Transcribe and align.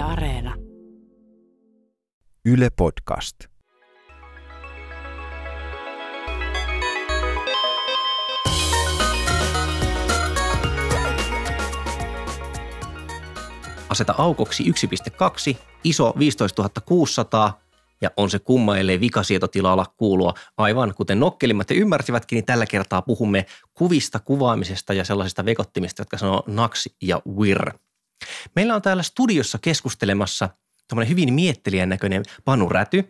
Yle 0.00 0.08
Areena. 0.08 0.54
Yle 2.44 2.70
Podcast. 2.70 3.36
Aseta 13.88 14.14
aukoksi 14.18 14.64
1.2, 14.64 15.56
iso 15.84 16.14
15 16.18 16.70
600 16.84 17.60
ja 18.00 18.10
on 18.16 18.30
se 18.30 18.38
kumma, 18.38 18.78
ellei 18.78 19.00
vikasietotilalla 19.00 19.86
kuulua. 19.96 20.34
Aivan 20.56 20.94
kuten 20.94 21.20
nokkelimmat 21.20 21.70
ja 21.70 21.76
ymmärsivätkin, 21.76 22.36
niin 22.36 22.44
tällä 22.44 22.66
kertaa 22.66 23.02
puhumme 23.02 23.46
kuvista, 23.74 24.20
kuvaamisesta 24.20 24.94
ja 24.94 25.04
sellaisista 25.04 25.44
vekottimista, 25.44 26.00
jotka 26.00 26.18
sanoo 26.18 26.42
NAX 26.46 26.86
ja 27.02 27.22
WIR. 27.28 27.72
Meillä 28.56 28.74
on 28.74 28.82
täällä 28.82 29.02
studiossa 29.02 29.58
keskustelemassa 29.62 30.48
tämmöinen 30.88 31.10
hyvin 31.10 31.34
miettelijän 31.34 31.88
näköinen 31.88 32.22
Panu 32.44 32.68
Räty 32.68 33.04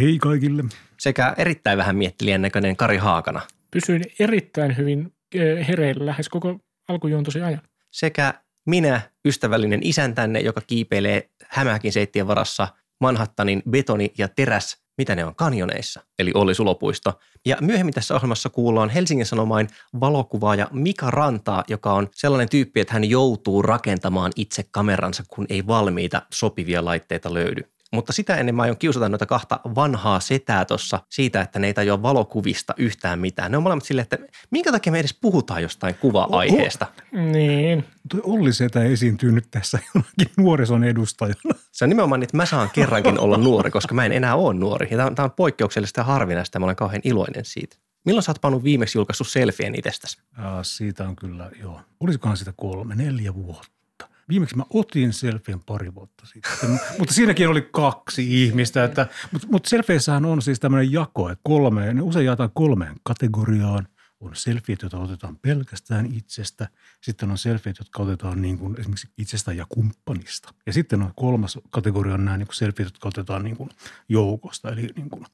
Hei 0.00 0.18
kaikille. 0.18 0.64
sekä 0.98 1.34
erittäin 1.38 1.78
vähän 1.78 1.96
miettelijän 1.96 2.42
näköinen 2.42 2.76
Kari 2.76 2.96
Haakana 2.96 3.40
Pysyin 3.70 4.04
erittäin 4.18 4.76
hyvin 4.76 5.12
eh, 5.34 5.68
hereillä 5.68 6.06
lähes 6.06 6.28
koko 6.28 6.58
alkujuontoisen 6.88 7.44
ajan. 7.44 7.62
sekä 7.90 8.34
minä, 8.66 9.00
ystävällinen 9.24 9.80
isäntänne, 9.82 10.40
joka 10.40 10.60
kiipeilee 10.60 11.30
hämähäkin 11.48 11.92
seittien 11.92 12.26
varassa 12.26 12.68
Manhattanin 13.00 13.62
betoni- 13.70 14.12
ja 14.18 14.28
teräs, 14.28 14.81
mitä 14.98 15.14
ne 15.14 15.24
on, 15.24 15.34
kanjoneissa, 15.34 16.00
eli 16.18 16.30
Olli 16.34 16.54
Sulopuisto. 16.54 17.12
Ja 17.46 17.56
myöhemmin 17.60 17.94
tässä 17.94 18.14
ohjelmassa 18.14 18.50
kuullaan 18.50 18.90
Helsingin 18.90 19.26
Sanomain 19.26 19.68
valokuvaaja 20.00 20.68
Mika 20.72 21.10
Rantaa, 21.10 21.64
joka 21.68 21.92
on 21.92 22.08
sellainen 22.14 22.48
tyyppi, 22.48 22.80
että 22.80 22.94
hän 22.94 23.04
joutuu 23.04 23.62
rakentamaan 23.62 24.32
itse 24.36 24.64
kameransa, 24.70 25.22
kun 25.28 25.46
ei 25.48 25.66
valmiita 25.66 26.22
sopivia 26.32 26.84
laitteita 26.84 27.34
löydy. 27.34 27.71
Mutta 27.92 28.12
sitä 28.12 28.36
ennen 28.36 28.54
mä 28.54 28.62
aion 28.62 28.76
kiusata 28.76 29.08
noita 29.08 29.26
kahta 29.26 29.60
vanhaa 29.74 30.20
setää 30.20 30.64
tuossa 30.64 31.00
siitä, 31.08 31.40
että 31.40 31.58
ne 31.58 31.66
ei 31.66 31.74
tajua 31.74 32.02
valokuvista 32.02 32.74
yhtään 32.76 33.18
mitään. 33.18 33.50
Ne 33.50 33.56
on 33.56 33.62
molemmat 33.62 33.84
silleen, 33.84 34.02
että 34.02 34.18
minkä 34.50 34.72
takia 34.72 34.92
me 34.92 34.98
edes 34.98 35.14
puhutaan 35.20 35.62
jostain 35.62 35.94
kuva-aiheesta. 35.94 36.86
Niin. 37.12 37.84
Tuo 38.10 38.20
Olli 38.22 38.52
Setä 38.52 38.84
esiintyy 38.84 39.32
nyt 39.32 39.50
tässä 39.50 39.78
jonakin 39.94 40.34
nuorison 40.36 40.84
edustajana. 40.84 41.54
Se 41.72 41.84
on 41.84 41.88
nimenomaan 41.88 42.20
niin, 42.20 42.26
että 42.26 42.36
mä 42.36 42.46
saan 42.46 42.70
kerrankin 42.72 43.18
olla 43.18 43.36
nuori, 43.36 43.70
koska 43.70 43.94
mä 43.94 44.04
en 44.04 44.12
enää 44.12 44.36
ole 44.36 44.54
nuori. 44.54 44.88
Ja 44.90 44.96
tämä 44.96 45.06
on, 45.06 45.14
tää 45.14 45.24
on 45.24 45.30
poikkeuksellista 45.30 46.00
ja 46.00 46.04
harvinaista 46.04 46.56
ja 46.56 46.60
mä 46.60 46.66
olen 46.66 46.76
kauhean 46.76 47.02
iloinen 47.04 47.44
siitä. 47.44 47.76
Milloin 48.04 48.22
sä 48.22 48.30
oot 48.30 48.40
pannut 48.40 48.64
viimeksi 48.64 48.98
julkaissut 48.98 49.28
selfien 49.28 49.74
itsestäsi? 49.74 50.18
Ja 50.38 50.62
siitä 50.62 51.08
on 51.08 51.16
kyllä, 51.16 51.50
joo. 51.60 51.80
Olisikohan 52.00 52.36
sitä 52.36 52.52
kolme, 52.56 52.94
neljä 52.94 53.34
vuotta. 53.34 53.81
Viimeksi 54.28 54.56
mä 54.56 54.64
otin 54.70 55.12
selfien 55.12 55.60
pari 55.60 55.94
vuotta 55.94 56.26
sitten, 56.26 56.70
mutta 56.98 57.14
siinäkin 57.14 57.48
oli 57.48 57.68
kaksi 57.72 58.44
ihmistä. 58.44 58.84
Että, 58.84 59.06
mutta, 59.32 59.48
mutta 59.50 59.68
selfieissähän 59.68 60.24
on 60.24 60.42
siis 60.42 60.60
tämmöinen 60.60 60.92
jako, 60.92 61.28
että 61.28 61.40
kolme, 61.44 61.94
ne 61.94 62.02
usein 62.02 62.26
jaetaan 62.26 62.50
kolmeen 62.54 62.96
kategoriaan. 63.02 63.88
On 64.20 64.36
selfiet, 64.36 64.82
joita 64.82 64.98
otetaan 64.98 65.36
pelkästään 65.36 66.06
itsestä. 66.06 66.68
Sitten 67.00 67.30
on 67.30 67.38
selfiet, 67.38 67.78
jotka 67.78 68.02
otetaan 68.02 68.42
niin 68.42 68.58
kuin 68.58 68.80
esimerkiksi 68.80 69.08
itsestä 69.18 69.52
ja 69.52 69.66
kumppanista. 69.68 70.54
Ja 70.66 70.72
sitten 70.72 71.02
on 71.02 71.12
kolmas 71.16 71.58
kategoria 71.70 72.14
on 72.14 72.24
nämä 72.24 72.36
niin 72.36 72.46
kuin 72.46 72.56
selfiet, 72.56 72.86
jotka 72.86 73.08
otetaan 73.08 73.44
niin 73.44 73.56
kuin 73.56 73.70
joukosta, 74.08 74.70
eli 74.70 74.88
niin 74.96 75.10
kuin 75.10 75.26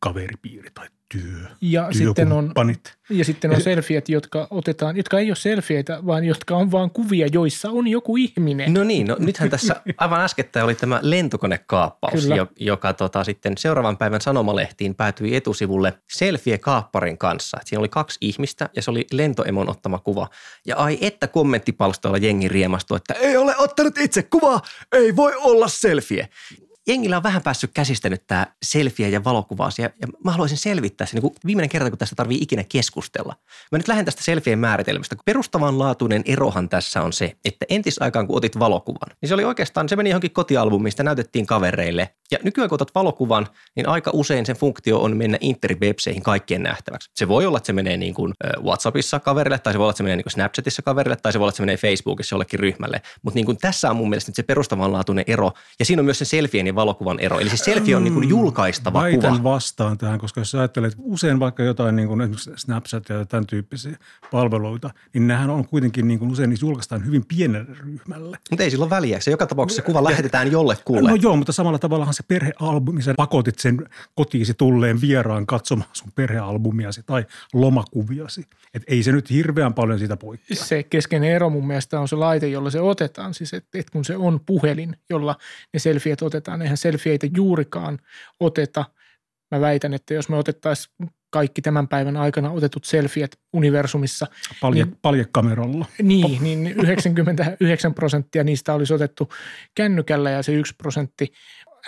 kaveripiiri 0.00 0.70
tai 0.74 0.86
työ, 1.12 1.46
Ja 1.60 1.88
sitten, 1.92 2.32
on, 2.32 2.52
ja 3.10 3.24
sitten 3.24 3.50
on 3.50 3.60
selfiet, 3.60 4.08
jotka 4.08 4.46
otetaan, 4.50 4.96
jotka 4.96 5.18
ei 5.18 5.30
ole 5.30 5.36
selfieitä, 5.36 6.06
vaan 6.06 6.24
jotka 6.24 6.56
on 6.56 6.70
vaan 6.70 6.90
kuvia, 6.90 7.26
joissa 7.32 7.70
on 7.70 7.88
joku 7.88 8.16
ihminen. 8.16 8.74
No 8.74 8.84
niin, 8.84 9.06
no 9.06 9.16
nythän 9.18 9.50
tässä 9.60 9.82
aivan 9.98 10.20
äskettäin 10.20 10.64
oli 10.64 10.74
tämä 10.74 10.98
lentokonekaappaus, 11.02 12.22
Kyllä. 12.22 12.36
jo- 12.36 12.48
joka 12.60 12.92
tota, 12.92 13.24
sitten 13.24 13.58
seuraavan 13.58 13.96
päivän 13.96 14.20
sanomalehtiin 14.20 14.94
päätyi 14.94 15.36
etusivulle 15.36 15.92
selfie-kaapparin 16.12 17.18
kanssa. 17.18 17.58
Et 17.60 17.66
siinä 17.66 17.80
oli 17.80 17.88
kaksi 17.88 18.18
ihmistä 18.20 18.68
ja 18.76 18.82
se 18.82 18.90
oli 18.90 19.06
lentoemon 19.12 19.70
ottama 19.70 19.98
kuva. 19.98 20.28
Ja 20.66 20.76
ai 20.76 20.98
että 21.00 21.26
kommenttipalstoilla 21.26 22.18
jengi 22.18 22.48
riemastui, 22.48 22.96
että 22.96 23.14
ei 23.14 23.36
ole 23.36 23.56
ottanut 23.56 23.98
itse 23.98 24.22
kuvaa, 24.22 24.62
ei 24.92 25.16
voi 25.16 25.34
olla 25.36 25.68
selfie. 25.68 26.28
Jengillä 26.90 27.16
on 27.16 27.22
vähän 27.22 27.42
päässyt 27.42 27.70
käsistä 27.74 28.08
nyt 28.08 28.26
tämä 28.26 28.46
selfie 28.62 29.08
ja 29.08 29.24
valokuva-asia, 29.24 29.90
ja 30.00 30.08
mä 30.24 30.30
haluaisin 30.30 30.58
selvittää 30.58 31.06
sen 31.06 31.22
niin 31.22 31.32
viimeinen 31.46 31.68
kerta, 31.68 31.90
kun 31.90 31.98
tästä 31.98 32.16
tarvii 32.16 32.38
ikinä 32.40 32.64
keskustella. 32.64 33.36
Mä 33.72 33.78
nyt 33.78 33.88
lähden 33.88 34.04
tästä 34.04 34.24
selfien 34.24 34.58
määritelmästä. 34.58 35.16
Perustavanlaatuinen 35.24 36.22
erohan 36.26 36.68
tässä 36.68 37.02
on 37.02 37.12
se, 37.12 37.36
että 37.44 37.66
entisaikaan 37.68 38.26
kun 38.26 38.36
otit 38.36 38.58
valokuvan, 38.58 39.16
niin 39.20 39.28
se 39.28 39.34
oli 39.34 39.44
oikeastaan, 39.44 39.88
se 39.88 39.96
meni 39.96 40.10
johonkin 40.10 40.30
kotialbumiin, 40.30 40.82
mistä 40.82 41.02
näytettiin 41.02 41.46
kavereille. 41.46 42.14
Ja 42.30 42.38
nykyään 42.44 42.68
kun 42.68 42.74
otat 42.74 42.94
valokuvan, 42.94 43.46
niin 43.76 43.88
aika 43.88 44.10
usein 44.14 44.46
sen 44.46 44.56
funktio 44.56 45.00
on 45.00 45.16
mennä 45.16 45.38
interwebseihin 45.40 46.22
kaikkien 46.22 46.62
nähtäväksi. 46.62 47.10
Se 47.14 47.28
voi 47.28 47.46
olla, 47.46 47.58
että 47.58 47.66
se 47.66 47.72
menee 47.72 47.96
niin 47.96 48.14
kuin 48.14 48.34
WhatsAppissa 48.62 49.20
kaverille, 49.20 49.58
tai 49.58 49.72
se 49.72 49.78
voi 49.78 49.84
olla, 49.84 49.90
että 49.90 49.96
se 49.96 50.02
menee 50.02 50.16
niin 50.16 50.24
kuin 50.24 50.32
Snapchatissa 50.32 50.82
kaverille, 50.82 51.16
tai 51.16 51.32
se 51.32 51.38
voi 51.38 51.44
olla, 51.44 51.50
että 51.50 51.56
se 51.56 51.62
menee 51.62 51.76
Facebookissa 51.76 52.34
jollekin 52.34 52.60
ryhmälle. 52.60 53.02
Mutta 53.22 53.34
niin 53.34 53.46
kuin 53.46 53.58
tässä 53.58 53.90
on 53.90 53.96
mun 53.96 54.08
mielestä 54.08 54.30
nyt 54.30 54.36
se 54.36 54.42
perustavanlaatuinen 54.42 55.24
ero, 55.26 55.52
ja 55.78 55.84
siinä 55.84 56.00
on 56.00 56.04
myös 56.04 56.18
se 56.18 56.24
selfien 56.24 56.66
ja 56.66 56.74
valokuvan 56.74 57.20
ero. 57.20 57.40
Eli 57.40 57.48
siis 57.48 57.64
selfie 57.64 57.96
on 57.96 58.04
niin 58.04 58.14
kuin 58.14 58.28
julkaistava 58.28 59.02
Väitän 59.02 59.36
kuva. 59.36 59.52
vastaan 59.52 59.98
tähän, 59.98 60.18
koska 60.18 60.40
jos 60.40 60.50
sä 60.50 60.58
ajattelet 60.58 60.94
usein 60.98 61.40
vaikka 61.40 61.62
jotain 61.62 61.96
niin 61.96 62.08
kuin 62.08 62.20
esimerkiksi 62.20 62.50
Snapchat 62.56 63.08
ja 63.08 63.24
tämän 63.24 63.46
tyyppisiä 63.46 63.98
palveluita, 64.30 64.90
niin 65.14 65.28
nehän 65.28 65.50
on 65.50 65.68
kuitenkin 65.68 66.08
niin 66.08 66.18
kuin 66.18 66.30
usein 66.30 66.56
julkaistaan 66.60 67.06
hyvin 67.06 67.24
pienelle 67.26 67.74
ryhmälle. 67.80 68.38
Mutta 68.50 68.62
ei 68.64 68.70
sillä 68.70 68.82
ole 68.82 68.90
väliä. 68.90 69.20
Se 69.20 69.30
joka 69.30 69.46
tapauksessa 69.46 69.82
se 69.82 69.86
kuva 69.86 70.04
lähetetään 70.04 70.52
jollekulle. 70.52 71.10
No 71.10 71.16
joo, 71.22 71.36
mutta 71.36 71.52
samalla 71.52 71.78
tavallahan 71.78 72.14
se 72.20 72.24
perhealbumi, 72.28 73.02
sä 73.02 73.14
pakotit 73.16 73.58
sen 73.58 73.88
kotiisi 74.14 74.54
tulleen 74.54 75.00
vieraan 75.00 75.46
katsomaan 75.46 75.90
sun 75.92 76.12
perhealbumiasi 76.14 77.02
tai 77.06 77.26
lomakuviasi. 77.54 78.44
Et 78.74 78.82
ei 78.86 79.02
se 79.02 79.12
nyt 79.12 79.30
hirveän 79.30 79.74
paljon 79.74 79.98
siitä 79.98 80.16
poikkea. 80.16 80.56
Se 80.56 80.82
keskeinen 80.82 81.30
ero 81.30 81.50
mun 81.50 81.66
mielestä 81.66 82.00
on 82.00 82.08
se 82.08 82.16
laite, 82.16 82.48
jolla 82.48 82.70
se 82.70 82.80
otetaan. 82.80 83.34
Siis 83.34 83.54
että 83.54 83.78
et 83.78 83.90
kun 83.90 84.04
se 84.04 84.16
on 84.16 84.40
puhelin, 84.46 84.96
jolla 85.10 85.36
ne 85.72 85.78
selfiet 85.78 86.22
otetaan, 86.22 86.62
eihän 86.62 86.76
selfieitä 86.76 87.26
juurikaan 87.36 87.98
oteta. 88.40 88.84
Mä 89.50 89.60
väitän, 89.60 89.94
että 89.94 90.14
jos 90.14 90.28
me 90.28 90.36
otettaisiin 90.36 91.10
kaikki 91.30 91.62
tämän 91.62 91.88
päivän 91.88 92.16
aikana 92.16 92.50
otetut 92.50 92.84
selfiet 92.84 93.38
universumissa, 93.52 94.26
Palje, 94.60 94.84
Niin- 94.84 94.96
paljekameralla. 95.02 95.86
Niin, 96.02 96.42
niin 96.42 96.66
99 96.66 97.94
prosenttia 97.94 98.44
niistä 98.44 98.74
olisi 98.74 98.94
otettu 98.94 99.28
kännykällä 99.74 100.30
ja 100.30 100.42
se 100.42 100.52
yksi 100.52 100.74
prosentti 100.78 101.32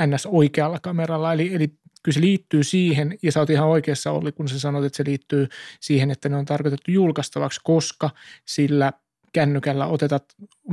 ns. 0.06 0.26
oikealla 0.26 0.78
kameralla. 0.80 1.32
Eli, 1.32 1.54
eli 1.54 1.69
kyllä 2.03 2.14
se 2.14 2.20
liittyy 2.20 2.64
siihen, 2.64 3.19
ja 3.22 3.32
sä 3.32 3.41
oot 3.41 3.50
ihan 3.50 3.69
oikeassa 3.69 4.10
Olli, 4.10 4.32
kun 4.32 4.48
sä 4.48 4.58
sanoit, 4.58 4.84
että 4.84 4.97
se 4.97 5.04
liittyy 5.06 5.48
siihen, 5.80 6.10
että 6.10 6.28
ne 6.28 6.36
on 6.36 6.44
tarkoitettu 6.44 6.91
julkaistavaksi, 6.91 7.60
koska 7.64 8.10
sillä 8.47 8.92
kännykällä 9.32 9.86
otetat, 9.86 10.25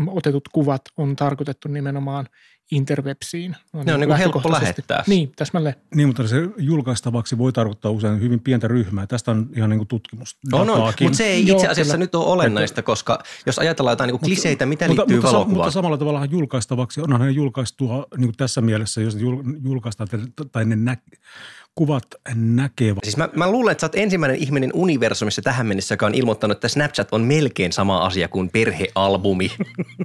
otetut 0.08 0.50
kuvat 0.50 0.82
on 0.98 1.16
tarkoitettu 1.16 1.68
nimenomaan 1.68 2.28
interwebsiin. 2.72 3.56
Ne 3.86 3.94
on 3.94 4.00
niin 4.00 4.16
helppo 4.16 4.52
lähettää. 4.52 5.04
Niin, 5.08 5.32
täsmälleen. 5.36 5.76
Niin, 5.96 6.08
mutta 6.08 6.28
se 6.28 6.38
julkaistavaksi 6.58 7.38
voi 7.38 7.54
tarkoittaa 7.54 7.92
usein 7.92 8.22
hyvin 8.22 8.40
pientä 8.40 8.68
ryhmää. 8.68 9.08
Tästä 9.08 9.32
on 9.32 9.50
ihan 9.56 9.70
niin 9.70 9.88
tutkimus. 9.88 10.38
On, 10.54 10.70
on. 10.70 10.94
Mutta 11.02 11.18
se 11.18 11.24
ei 11.26 11.48
Joo, 11.48 11.58
itse 11.58 11.68
asiassa 11.68 11.94
kyllä. 11.94 12.04
nyt 12.04 12.16
ole 12.16 12.26
olennaista, 12.26 12.82
koska 12.82 13.20
jos 13.46 13.60
ajatellaan 13.60 13.92
jotain 13.92 14.08
niin 14.08 14.20
kliseitä, 14.20 14.66
mitä 14.66 14.88
liittyy 14.88 15.16
mutta, 15.16 15.32
valokuvaan. 15.32 15.58
mutta 15.58 15.72
samalla 15.72 15.98
tavalla 15.98 16.26
julkaistavaksi, 16.26 17.02
onhan 17.02 17.22
ne 17.22 17.32
julkaistua 17.32 18.08
niin 18.18 18.34
tässä 18.38 18.62
mielessä, 18.62 19.02
jos 19.02 19.16
jul- 19.16 19.60
julkaistaan 19.64 20.10
tai 20.52 20.66
ne 20.66 20.76
nä- 20.76 20.98
kuvat 21.76 22.04
näkee. 22.36 22.96
Siis 23.04 23.18
mä, 23.18 23.30
mä 23.36 23.52
luulen, 23.52 23.72
että 23.72 23.82
sä 23.82 23.86
oot 23.86 23.96
ensimmäinen 23.96 24.38
ihminen 24.38 24.72
universumissa 24.74 25.42
tähän 25.42 25.68
mennessä, 25.68 25.94
joka 25.94 26.06
on 26.06 26.16
ilmoittanut, 26.16 26.58
että 26.58 26.68
Snapchat 26.68 27.08
on 27.12 27.22
melkein 27.22 27.74
sama 27.74 27.98
asia 28.06 28.28
kuin 28.28 28.50
perhealbumi. 28.50 29.52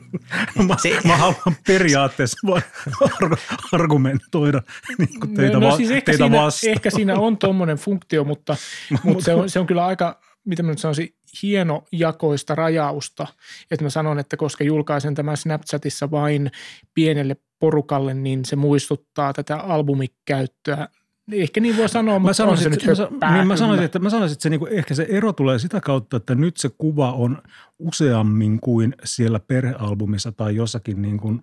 Mä, 0.68 0.76
Se- 0.82 1.00
mä 1.04 1.16
haluan 1.16 1.56
periaatteessa 1.66 2.38
argumentoida 3.72 4.62
niin 4.98 5.20
kuin 5.20 5.34
teitä, 5.34 5.58
no, 5.58 5.66
va- 5.66 5.76
siis 5.76 5.90
ehkä, 5.90 6.12
teitä 6.12 6.24
siinä, 6.24 6.42
vastaan. 6.42 6.70
ehkä 6.72 6.90
siinä 6.90 7.18
on 7.18 7.38
tuommoinen 7.38 7.76
funktio, 7.76 8.24
mutta, 8.24 8.56
mutta 9.04 9.24
se, 9.24 9.34
on, 9.34 9.50
se 9.50 9.60
on 9.60 9.66
kyllä 9.66 9.86
aika, 9.86 10.20
mitä 10.44 10.62
mä 10.62 10.70
nyt 10.70 10.78
sanoisin, 10.78 11.14
hienojakoista 11.42 12.54
rajausta, 12.54 13.26
että 13.70 13.84
mä 13.84 13.90
sanon, 13.90 14.18
että 14.18 14.36
koska 14.36 14.64
julkaisen 14.64 15.14
tämän 15.14 15.36
Snapchatissa 15.36 16.10
vain 16.10 16.50
pienelle 16.94 17.36
porukalle, 17.58 18.14
niin 18.14 18.44
se 18.44 18.56
muistuttaa 18.56 19.32
tätä 19.32 19.56
albumikäyttöä. 19.56 20.88
Ehkä 21.32 21.60
niin 21.60 21.76
voi 21.76 21.88
sanoa, 21.88 22.18
mutta 22.18 22.28
Mä 22.28 22.32
sanoisin, 22.32 22.80
se 22.80 22.90
että, 22.90 23.02
nyt 23.10 23.20
mä, 23.20 23.34
niin 23.34 23.46
mä 23.46 23.56
sanoisin, 23.56 23.84
että, 23.84 23.98
mä 23.98 24.10
sanoisin, 24.10 24.32
että 24.32 24.42
se 24.42 24.50
niinku, 24.50 24.66
ehkä 24.66 24.94
se 24.94 25.06
ero 25.08 25.32
tulee 25.32 25.58
sitä 25.58 25.80
kautta, 25.80 26.16
että 26.16 26.34
nyt 26.34 26.56
se 26.56 26.70
kuva 26.78 27.12
on 27.12 27.42
useammin 27.78 28.60
kuin 28.60 28.94
siellä 29.04 29.40
perhealbumissa 29.40 30.32
tai 30.32 30.56
jossakin 30.56 31.02
niin 31.02 31.18
kuin 31.18 31.42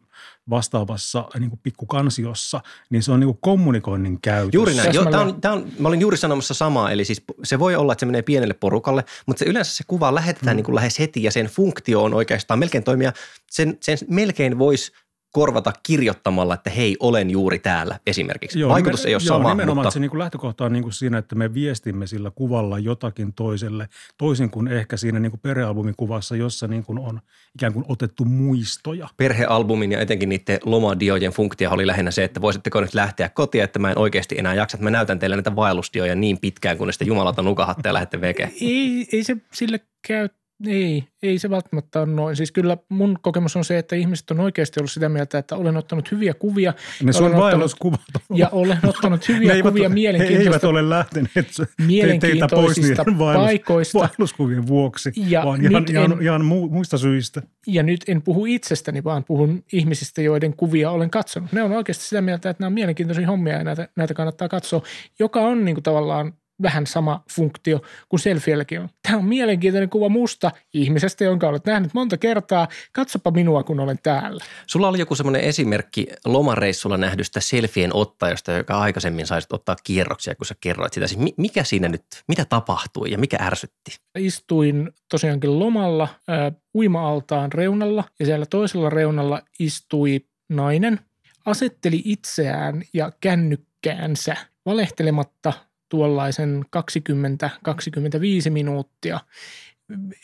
vastaavassa 0.50 1.28
niin 1.40 1.50
kuin 1.50 1.60
pikkukansiossa, 1.64 2.62
niin 2.90 3.04
se 3.04 3.12
on 3.12 3.20
niin 3.20 3.28
kuin 3.28 3.38
kommunikoinnin 3.42 4.22
käytössä. 4.22 4.58
Juuri 4.58 4.74
näin. 4.74 5.12
Tää 5.12 5.22
on, 5.22 5.42
tää 5.42 5.52
on, 5.52 5.68
mä 5.80 5.88
olin 5.88 6.02
juuri 6.02 6.18
sanomassa 6.18 6.54
samaa, 6.54 6.92
eli 6.92 7.06
siis 7.06 7.24
se 7.44 7.60
voi 7.60 7.76
olla, 7.76 7.94
että 7.94 8.00
se 8.00 8.06
menee 8.06 8.22
pienelle 8.22 8.54
porukalle, 8.54 9.06
mutta 9.26 9.40
se 9.40 9.46
yleensä 9.46 9.76
se 9.76 9.84
kuva 9.88 10.16
lähetetään 10.16 10.56
mm. 10.56 10.58
niin 10.58 10.66
kuin 10.66 10.76
lähes 10.76 11.00
heti 11.00 11.24
ja 11.24 11.32
sen 11.32 11.46
funktio 11.46 12.04
on 12.04 12.14
oikeastaan 12.14 12.60
melkein 12.60 12.84
toimia, 12.84 13.14
sen, 13.52 13.78
sen 13.82 13.98
melkein 14.10 14.60
voisi 14.60 14.92
korvata 15.32 15.74
kirjoittamalla, 15.84 16.54
että 16.54 16.70
hei, 16.70 16.98
olen 17.00 17.30
juuri 17.30 17.60
täällä 17.60 18.00
esimerkiksi. 18.08 18.60
Joo, 18.60 18.70
Vaikutus 18.70 19.00
nimen, 19.00 19.10
ei 19.10 19.16
ole 19.16 19.22
joo, 19.26 19.38
sama, 19.38 19.50
nimenomaan, 19.50 19.86
mutta 19.86 19.94
se 19.94 20.00
niin 20.00 20.10
kuin 20.10 20.20
lähtökohta 20.20 20.66
on 20.66 20.74
niin 20.74 20.84
kuin 20.84 20.94
siinä, 20.94 21.18
että 21.18 21.36
me 21.36 21.54
viestimme 21.54 22.08
sillä 22.08 22.32
kuvalla 22.36 22.80
jotakin 22.80 23.34
toiselle, 23.34 23.88
toisin 24.18 24.50
kuin 24.50 24.68
ehkä 24.68 24.98
siinä 24.98 25.20
niin 25.20 25.32
kuin 25.32 25.40
perhealbumin 25.40 25.94
kuvassa, 25.98 26.36
jossa 26.36 26.68
niin 26.68 26.84
kuin 26.84 27.00
on 27.00 27.20
ikään 27.56 27.74
kuin 27.74 27.86
otettu 27.88 28.26
muistoja. 28.26 29.08
perhealbumin 29.18 29.92
ja 29.92 30.00
etenkin 30.00 30.30
niiden 30.30 30.60
lomadiojen 30.66 31.32
funktio 31.32 31.72
oli 31.72 31.88
lähinnä 31.88 32.12
se, 32.12 32.24
että 32.24 32.42
voisitteko 32.42 32.82
nyt 32.82 32.94
lähteä 32.94 33.30
kotiin, 33.30 33.64
että 33.64 33.80
mä 33.80 33.92
en 33.92 33.98
oikeasti 33.98 34.36
enää 34.38 34.54
jaksa, 34.54 34.78
että 34.78 34.84
mä 34.84 34.92
näytän 34.92 35.20
teille 35.20 35.36
näitä 35.36 35.56
vaellusdioja 35.56 36.16
niin 36.16 36.38
pitkään, 36.38 36.78
kun 36.78 36.94
sitten 36.94 37.08
jumalata 37.08 37.42
nukahatte 37.42 37.90
ja 37.90 37.94
lähdette 37.94 38.22
veke. 38.22 38.52
Ei, 38.62 39.08
ei 39.14 39.24
se 39.24 39.38
sille 39.54 39.80
käy, 40.08 40.30
ei, 40.68 41.04
ei 41.24 41.40
se 41.40 41.50
välttämättä 41.50 42.00
ole 42.00 42.08
noin. 42.08 42.36
Siis 42.36 42.52
kyllä 42.52 42.78
mun 42.90 43.18
kokemus 43.22 43.56
on 43.56 43.66
se, 43.66 43.78
että 43.78 43.96
ihmiset 43.96 44.32
on 44.32 44.40
oikeasti 44.40 44.80
ollut 44.80 44.92
sitä 44.92 45.10
mieltä, 45.10 45.38
että 45.38 45.56
olen 45.56 45.78
ottanut 45.78 46.12
hyviä 46.12 46.34
kuvia. 46.34 46.74
Ne 47.04 47.14
sun 47.14 47.22
olen 47.22 47.36
ottanut, 47.36 47.52
vaelluskuvat 47.52 48.02
ja 48.36 48.50
olen 48.52 48.78
ottanut 48.88 49.28
hyviä 49.28 49.54
eivät, 49.54 49.70
kuvia 49.72 49.82
he 49.82 49.86
eivät 49.86 49.94
mielenkiintoista 49.94 50.68
ole 50.68 50.90
lähteneet 50.90 51.32
te- 51.34 52.18
teitä 52.20 52.48
pois 52.48 52.78
niiden 52.82 53.20
vaellus, 53.20 53.46
paikoista. 53.46 54.00
vaelluskuvien 54.00 54.68
vuoksi, 54.68 55.12
Ja 55.16 55.44
vaan 55.46 55.66
ihan, 55.66 55.86
ihan, 55.90 56.12
en- 56.12 56.22
ihan 56.22 56.46
mu, 56.46 56.70
muista 56.70 56.98
syistä. 56.98 57.42
Ja 57.68 57.84
nyt 57.84 58.02
en 58.08 58.22
puhu 58.22 58.46
itsestäni, 58.46 59.04
vaan 59.04 59.24
puhun 59.24 59.64
ihmisistä, 59.74 60.22
joiden 60.22 60.56
kuvia 60.56 60.92
olen 60.92 61.10
katsonut. 61.10 61.52
Ne 61.52 61.64
on 61.64 61.72
oikeasti 61.72 62.04
sitä 62.04 62.22
mieltä, 62.22 62.50
että 62.50 62.62
nämä 62.64 62.68
on 62.68 62.74
mielenkiintoisia 62.74 63.28
hommia 63.28 63.54
ja 63.58 63.64
näitä, 63.64 63.88
näitä 63.96 64.14
kannattaa 64.14 64.50
katsoa, 64.50 64.82
joka 65.20 65.42
on 65.42 65.66
niin 65.66 65.76
kuin 65.76 65.84
tavallaan 65.84 66.34
vähän 66.62 66.88
sama 66.88 67.24
funktio 67.32 67.82
kuin 68.10 68.20
selfielläkin 68.20 68.80
on. 68.80 68.90
Tämä 69.04 69.18
on 69.18 69.26
mielenkiintoinen 69.26 69.90
kuva 69.90 70.10
musta 70.10 70.52
ihmisestä, 70.74 71.24
jonka 71.24 71.48
olet 71.48 71.66
nähnyt 71.66 71.94
monta 71.94 72.18
kertaa. 72.18 72.68
Katsopa 72.92 73.32
minua, 73.32 73.64
kun 73.64 73.80
olen 73.80 74.00
täällä. 74.04 74.46
Sulla 74.68 74.88
oli 74.88 75.00
joku 75.00 75.16
semmoinen 75.16 75.42
esimerkki 75.42 76.08
lomareissulla 76.26 76.98
nähdystä 76.98 77.40
selfien 77.40 77.96
ottajasta, 77.96 78.52
joka 78.52 78.80
aikaisemmin 78.80 79.28
saisit 79.28 79.54
ottaa 79.54 79.76
kierroksia, 79.84 80.36
kun 80.36 80.46
sä 80.46 80.56
kerroit 80.62 80.94
sitä. 80.94 81.08
Siis 81.08 81.20
mi- 81.20 81.34
mikä 81.38 81.64
siinä 81.64 81.90
nyt, 81.90 82.06
mitä 82.28 82.46
tapahtui 82.46 83.12
ja 83.12 83.18
mikä 83.18 83.38
ärsytti? 83.42 83.98
Istuin 84.18 84.92
tosiaankin 85.10 85.60
lomalla 85.60 86.08
ää, 86.28 86.52
uima-altaan 86.76 87.52
reunalla 87.52 88.04
ja 88.20 88.26
siellä 88.26 88.46
toisella 88.46 88.90
reunalla 88.90 89.42
istui 89.60 90.26
nainen. 90.50 91.00
Asetteli 91.46 92.02
itseään 92.06 92.84
ja 92.94 93.12
kännykkäänsä 93.22 94.36
valehtelematta 94.66 95.54
tuollaisen 95.92 96.66
20-25 98.48 98.50
minuuttia 98.50 99.20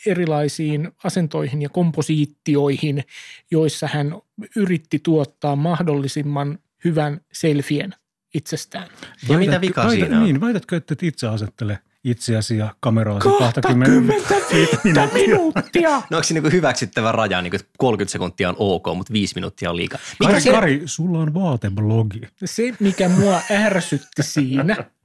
erilaisiin 0.06 0.92
asentoihin 1.04 1.62
ja 1.62 1.68
komposiittioihin, 1.68 3.04
joissa 3.50 3.88
hän 3.92 4.14
yritti 4.56 4.98
tuottaa 4.98 5.56
mahdollisimman 5.56 6.58
hyvän 6.84 7.20
selfien 7.32 7.94
itsestään. 8.34 8.88
Ja 9.28 9.38
mitä 9.38 9.60
vikaa 9.60 9.86
väität, 9.86 10.00
siinä 10.00 10.18
on? 10.18 10.24
Niin, 10.24 10.40
väitätkö, 10.40 10.76
että 10.76 10.92
et 10.92 11.02
itse 11.02 11.26
asettele 11.26 11.78
itseäsi 12.04 12.56
ja 12.56 12.74
kameraasi 12.80 13.28
25 13.28 14.78
minuuttia! 15.14 15.90
No 15.90 16.16
onko 16.16 16.22
se 16.22 16.34
niin 16.34 16.52
hyväksyttävä 16.52 17.12
raja, 17.12 17.42
niin 17.42 17.50
kuin 17.50 17.60
30 17.78 18.12
sekuntia 18.12 18.48
on 18.48 18.56
ok, 18.58 18.86
mutta 18.94 19.12
5 19.12 19.34
minuuttia 19.34 19.70
on 19.70 19.76
liikaa? 19.76 19.98
Mikä 20.20 20.32
Kari, 20.32 20.42
se, 20.42 20.50
Kari, 20.50 20.82
sulla 20.84 21.18
on 21.18 21.34
vaateblogi. 21.34 22.20
Se, 22.44 22.74
mikä 22.80 23.08
mua 23.08 23.40
ärsytti 23.50 24.22
siinä, 24.22 24.76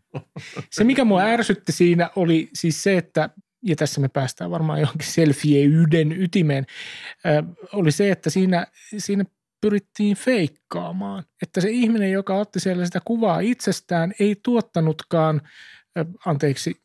se 0.72 0.84
mikä 0.84 1.06
mua 1.06 1.22
ärsytti 1.22 1.72
siinä 1.72 2.10
oli 2.16 2.50
siis 2.54 2.84
se, 2.84 2.98
että 2.98 3.30
ja 3.66 3.76
tässä 3.76 4.02
me 4.02 4.08
päästään 4.10 4.52
varmaan 4.52 4.80
johonkin 4.80 5.08
selfie-yden 5.08 6.12
ytimeen, 6.12 6.66
oli 7.74 7.92
se, 7.92 8.12
että 8.12 8.30
siinä, 8.30 8.68
siinä 8.98 9.26
pyrittiin 9.62 10.18
feikkaamaan. 10.18 11.24
Että 11.42 11.62
se 11.62 11.70
ihminen, 11.70 12.12
joka 12.12 12.36
otti 12.36 12.60
siellä 12.60 12.86
sitä 12.86 13.02
kuvaa 13.06 13.40
itsestään, 13.40 14.14
ei 14.20 14.36
tuottanutkaan, 14.44 15.42
anteeksi 16.26 16.83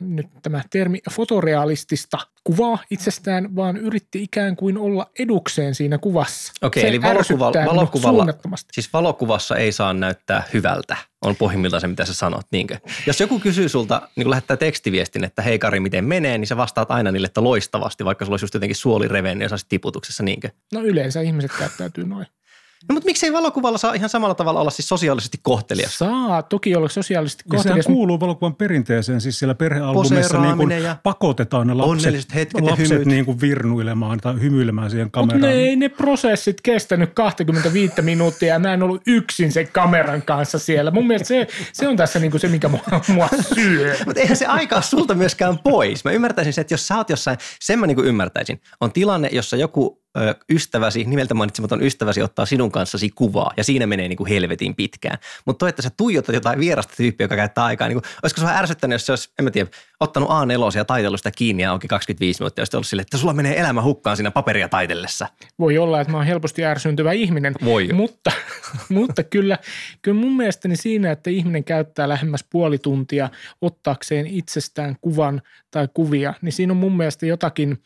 nyt 0.00 0.26
tämä 0.42 0.62
termi, 0.70 0.98
fotorealistista 1.10 2.18
kuvaa 2.44 2.78
itsestään, 2.90 3.56
vaan 3.56 3.76
yritti 3.76 4.22
ikään 4.22 4.56
kuin 4.56 4.78
olla 4.78 5.10
edukseen 5.18 5.74
siinä 5.74 5.98
kuvassa. 5.98 6.52
Okei, 6.62 6.80
Se 6.80 6.88
eli 6.88 7.02
valokuva- 7.02 7.52
valokuvalla- 7.66 8.26
siis 8.72 8.92
valokuvassa 8.92 9.56
ei 9.56 9.72
saa 9.72 9.92
näyttää 9.94 10.42
hyvältä, 10.52 10.96
on 11.22 11.36
pohjimmiltaan 11.36 11.80
se, 11.80 11.86
mitä 11.86 12.04
sä 12.04 12.14
sanot. 12.14 12.46
Niinkö? 12.52 12.78
Jos 13.06 13.20
joku 13.20 13.40
kysyy 13.40 13.68
sulta, 13.68 14.08
niin 14.16 14.24
kun 14.24 14.30
lähettää 14.30 14.56
tekstiviestin, 14.56 15.24
että 15.24 15.42
hei 15.42 15.58
Kari, 15.58 15.80
miten 15.80 16.04
menee, 16.04 16.38
niin 16.38 16.46
sä 16.48 16.56
vastaat 16.56 16.90
aina 16.90 17.12
niille, 17.12 17.26
että 17.26 17.44
loistavasti, 17.44 18.04
vaikka 18.04 18.24
sulla 18.24 18.34
olisi 18.34 18.44
just 18.44 18.54
jotenkin 18.54 18.76
suoli 18.76 19.08
revennyt 19.08 19.50
ja 19.50 19.58
sä 19.58 19.66
tiputuksessa. 19.68 20.22
Niinkö? 20.22 20.48
No 20.72 20.80
yleensä 20.82 21.20
ihmiset 21.20 21.50
käyttäytyy 21.58 22.06
noin. 22.06 22.26
No 22.88 22.92
mutta 22.92 23.06
miksei 23.06 23.32
valokuvalla 23.32 23.78
saa 23.78 23.94
ihan 23.94 24.08
samalla 24.08 24.34
tavalla 24.34 24.60
olla 24.60 24.70
siis 24.70 24.88
sosiaalisesti 24.88 25.38
kohtelias? 25.42 25.98
Saa 25.98 26.42
toki 26.42 26.76
olla 26.76 26.88
sosiaalisesti 26.88 27.44
Ja 27.46 27.50
sehän 27.50 27.62
kohtelias. 27.64 27.86
kuuluu 27.86 28.20
valokuvan 28.20 28.54
perinteeseen, 28.54 29.20
siis 29.20 29.38
siellä 29.38 29.54
perhealbumissa 29.54 30.40
niin 30.42 30.56
kuin 30.56 30.70
ja 30.82 30.96
pakotetaan 31.02 31.66
ne 31.66 31.74
lapset, 31.74 32.34
hetket 32.34 32.60
lapset 32.64 32.88
hymyt. 32.90 33.06
niin 33.06 33.24
kuin 33.24 33.40
virnuilemaan 33.40 34.18
tai 34.20 34.40
hymyilemään 34.40 34.90
siihen 34.90 35.06
Mutta 35.06 35.20
kameraan. 35.20 35.40
ne 35.42 35.52
ei 35.52 35.76
ne 35.76 35.88
prosessit 35.88 36.60
kestänyt 36.60 37.14
25 37.14 38.02
minuuttia 38.02 38.48
ja 38.48 38.58
mä 38.58 38.74
en 38.74 38.82
ollut 38.82 39.02
yksin 39.06 39.52
sen 39.52 39.68
kameran 39.72 40.22
kanssa 40.22 40.58
siellä. 40.58 40.90
Mun 40.90 41.06
mielestä 41.06 41.28
se, 41.28 41.46
se 41.72 41.88
on 41.88 41.96
tässä 41.96 42.18
niinku 42.18 42.38
se, 42.38 42.48
mikä 42.48 42.68
mua, 42.68 42.80
mua 43.08 43.28
syö. 43.54 43.96
Mutta 44.06 44.20
eihän 44.20 44.36
se 44.36 44.46
aika 44.46 44.80
sulta 44.80 45.14
myöskään 45.14 45.58
pois. 45.58 46.04
Mä 46.04 46.10
ymmärtäisin 46.10 46.52
se, 46.52 46.60
että 46.60 46.74
jos 46.74 46.88
sä 46.88 46.96
oot 46.96 47.10
jossain, 47.10 47.38
sen 47.60 47.78
mä 47.78 47.86
niinku 47.86 48.02
ymmärtäisin. 48.02 48.60
On 48.80 48.92
tilanne, 48.92 49.28
jossa 49.32 49.56
joku 49.56 50.00
ö, 50.18 50.34
ystäväsi, 50.50 51.04
nimeltä 51.04 51.34
mainitsematon 51.34 51.82
ystäväsi 51.82 52.22
ottaa 52.22 52.46
sinun 52.46 52.72
kanssasi 52.72 53.10
kuvaa 53.10 53.52
ja 53.56 53.64
siinä 53.64 53.86
menee 53.86 54.08
niinku 54.08 54.26
helvetin 54.26 54.74
pitkään. 54.74 55.18
Mutta 55.44 55.58
toi, 55.58 55.68
että 55.68 55.82
sä 55.82 55.90
tuijotat 55.96 56.34
jotain 56.34 56.60
vierasta 56.60 56.94
tyyppiä, 56.96 57.24
joka 57.24 57.36
käyttää 57.36 57.64
aikaa, 57.64 57.88
niinku, 57.88 58.08
olisiko 58.22 58.40
se 58.40 58.46
vähän 58.46 58.58
ärsyttänyt, 58.58 58.94
jos 58.94 59.06
se 59.06 59.12
olisi, 59.12 59.30
en 59.38 59.44
mä 59.44 59.50
tiedä, 59.50 59.70
ottanut 60.00 60.28
A4 60.28 60.76
ja 60.76 60.84
taitellut 60.84 61.20
sitä 61.20 61.30
kiinni 61.30 61.62
ja 61.62 61.72
onkin 61.72 61.88
25 61.88 62.40
minuuttia, 62.40 62.62
ja 62.62 62.66
ollut 62.74 62.86
silleen, 62.86 63.02
että 63.02 63.18
sulla 63.18 63.32
menee 63.32 63.60
elämä 63.60 63.82
hukkaan 63.82 64.16
siinä 64.16 64.30
paperia 64.30 64.68
taitellessa. 64.68 65.26
Voi 65.58 65.78
olla, 65.78 66.00
että 66.00 66.10
mä 66.10 66.16
oon 66.16 66.26
helposti 66.26 66.64
ärsyntyvä 66.64 67.12
ihminen. 67.12 67.54
Voi. 67.64 67.88
Mutta, 67.92 68.32
mutta 68.88 69.22
kyllä, 69.22 69.58
kyllä 70.02 70.20
mun 70.20 70.36
mielestäni 70.36 70.76
siinä, 70.76 71.10
että 71.10 71.30
ihminen 71.30 71.64
käyttää 71.64 72.08
lähemmäs 72.08 72.44
puoli 72.50 72.78
tuntia 72.78 73.30
ottaakseen 73.60 74.26
itsestään 74.26 74.96
kuvan 75.00 75.42
tai 75.70 75.88
kuvia, 75.94 76.34
niin 76.42 76.52
siinä 76.52 76.72
on 76.72 76.76
mun 76.76 76.96
mielestä 76.96 77.26
jotakin, 77.26 77.82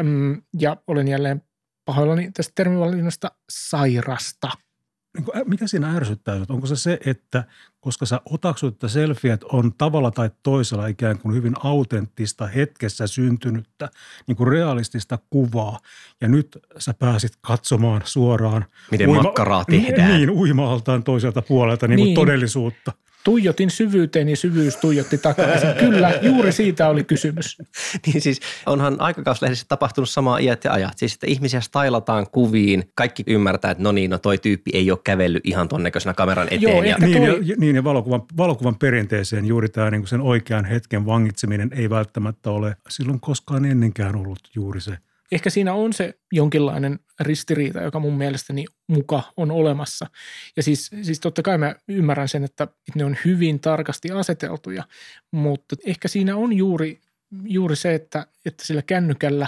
äm, 0.00 0.42
ja 0.60 0.76
olen 0.86 1.08
jälleen 1.08 1.42
pahoillani 1.88 2.30
tästä 2.34 2.52
termivalinnasta, 2.54 3.30
sairasta. 3.50 4.48
Niin 5.18 5.48
Mikä 5.48 5.66
siinä 5.66 5.96
ärsyttää? 5.96 6.36
Onko 6.48 6.66
se 6.66 6.76
se, 6.76 6.98
että 7.06 7.44
koska 7.80 8.06
sä 8.06 8.20
otaksut, 8.24 8.74
että 8.74 8.88
selfiet 8.88 9.44
on 9.44 9.72
tavalla 9.78 10.10
tai 10.10 10.30
toisella 10.42 10.86
ikään 10.86 11.18
kuin 11.18 11.34
hyvin 11.34 11.54
autenttista 11.64 12.46
hetkessä 12.46 13.06
syntynyttä, 13.06 13.88
niin 14.26 14.36
kuin 14.36 14.48
realistista 14.48 15.18
kuvaa, 15.30 15.78
ja 16.20 16.28
nyt 16.28 16.58
sä 16.78 16.94
pääsit 16.94 17.32
katsomaan 17.40 18.02
suoraan 18.04 18.64
Miten 18.90 19.10
makkaraa 19.10 19.64
tehdään. 19.64 20.10
Niin, 20.10 20.30
uima-altaan 20.30 21.02
toiselta 21.02 21.42
puolelta 21.42 21.88
niin 21.88 21.96
kuin 21.98 22.04
Niin. 22.06 22.14
todellisuutta. 22.14 22.92
Tuijotin 23.24 23.70
syvyyteen 23.70 24.28
ja 24.28 24.36
syvyys 24.36 24.76
tuijotti 24.76 25.18
takaisin. 25.18 25.68
Kyllä, 25.78 26.18
juuri 26.22 26.52
siitä 26.52 26.88
oli 26.88 27.04
kysymys. 27.04 27.58
Niin 28.06 28.20
siis 28.20 28.40
onhan 28.66 29.00
aikakauslehdessä 29.00 29.66
tapahtunut 29.68 30.08
samaa 30.10 30.38
iät 30.38 30.64
ja 30.64 30.72
ajat. 30.72 30.98
Siis 30.98 31.14
että 31.14 31.26
ihmisiä 31.26 31.60
stylataan 31.60 32.26
kuviin. 32.32 32.90
Kaikki 32.94 33.24
ymmärtää, 33.26 33.70
että 33.70 33.82
no 33.82 33.92
niin, 33.92 34.10
no 34.10 34.18
toi 34.18 34.38
tyyppi 34.38 34.70
ei 34.74 34.90
ole 34.90 34.98
kävellyt 35.04 35.46
ihan 35.46 35.68
ton 35.68 35.82
näköisenä 35.82 36.14
kameran 36.14 36.46
eteen. 36.46 36.62
Joo, 36.62 36.82
ja 36.82 36.96
Niin, 36.98 37.22
toi- 37.22 37.40
ja, 37.42 37.54
niin 37.58 37.76
ja 37.76 37.84
valokuvan, 37.84 38.22
valokuvan 38.36 38.74
perinteeseen 38.78 39.46
juuri 39.46 39.68
tämä 39.68 39.90
niin 39.90 40.06
sen 40.06 40.20
oikean 40.20 40.64
hetken 40.64 41.06
vangitseminen 41.06 41.70
ei 41.72 41.90
välttämättä 41.90 42.50
ole 42.50 42.76
silloin 42.88 43.20
koskaan 43.20 43.64
ennenkään 43.64 44.16
ollut 44.16 44.40
juuri 44.54 44.80
se. 44.80 44.98
Ehkä 45.32 45.50
siinä 45.50 45.74
on 45.74 45.92
se 45.92 46.14
jonkinlainen 46.32 46.98
ristiriita, 47.20 47.82
joka 47.82 48.00
mun 48.00 48.18
mielestäni 48.18 48.64
muka 48.86 49.22
on 49.36 49.50
olemassa. 49.50 50.06
Ja 50.56 50.62
siis, 50.62 50.90
siis 51.02 51.20
totta 51.20 51.42
kai 51.42 51.58
mä 51.58 51.74
ymmärrän 51.88 52.28
sen, 52.28 52.44
että 52.44 52.68
ne 52.94 53.04
on 53.04 53.16
hyvin 53.24 53.60
tarkasti 53.60 54.10
aseteltuja, 54.10 54.84
mutta 55.30 55.76
ehkä 55.86 56.08
siinä 56.08 56.36
on 56.36 56.52
juuri, 56.52 57.00
juuri 57.44 57.76
se, 57.76 57.94
että, 57.94 58.26
että 58.46 58.64
sillä 58.64 58.82
kännykällä 58.82 59.46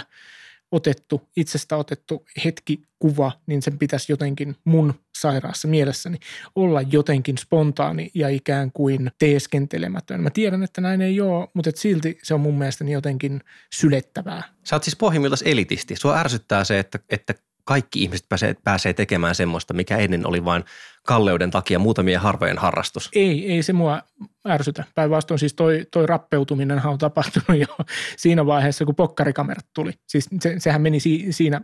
otettu, 0.71 1.21
itsestä 1.37 1.77
otettu 1.77 2.25
hetkikuva, 2.45 3.31
niin 3.47 3.61
sen 3.61 3.77
pitäisi 3.77 4.11
jotenkin 4.11 4.55
mun 4.63 4.93
sairaassa 5.17 5.67
mielessäni 5.67 6.17
olla 6.55 6.81
jotenkin 6.81 7.37
spontaani 7.37 8.11
ja 8.13 8.29
ikään 8.29 8.71
kuin 8.71 9.11
teeskentelemätön. 9.19 10.21
Mä 10.21 10.29
tiedän, 10.29 10.63
että 10.63 10.81
näin 10.81 11.01
ei 11.01 11.21
ole, 11.21 11.47
mutta 11.53 11.71
silti 11.75 12.17
se 12.23 12.33
on 12.33 12.41
mun 12.41 12.57
mielestäni 12.57 12.91
jotenkin 12.91 13.41
sylettävää. 13.73 14.43
Sä 14.63 14.75
oot 14.75 14.83
siis 14.83 14.95
pohjimmiltaan 14.95 15.47
elitisti. 15.47 15.95
Sua 15.95 16.17
ärsyttää 16.17 16.63
se, 16.63 16.79
että, 16.79 16.99
että 17.09 17.33
kaikki 17.63 18.03
ihmiset 18.03 18.25
pääsee, 18.29 18.55
pääsee 18.63 18.93
tekemään 18.93 19.35
semmoista, 19.35 19.73
mikä 19.73 19.97
ennen 19.97 20.27
oli 20.27 20.45
vain 20.45 20.63
kalleuden 21.05 21.51
takia 21.51 21.79
muutamien 21.79 22.19
harvojen 22.19 22.57
harrastus. 22.57 23.09
Ei, 23.13 23.51
ei 23.51 23.63
se 23.63 23.73
mua 23.73 24.01
ärsytä. 24.47 24.83
Päinvastoin 24.95 25.39
siis 25.39 25.53
toi, 25.53 25.85
toi 25.91 26.05
rappeutuminen 26.05 26.85
on 26.85 26.97
tapahtunut 26.97 27.61
jo 27.61 27.85
siinä 28.17 28.45
vaiheessa, 28.45 28.85
kun 28.85 28.95
pokkarikamerat 28.95 29.65
tuli. 29.75 29.91
Siis 30.07 30.29
se, 30.39 30.55
sehän 30.57 30.81
meni 30.81 30.99
si, 30.99 31.27
siinä 31.29 31.61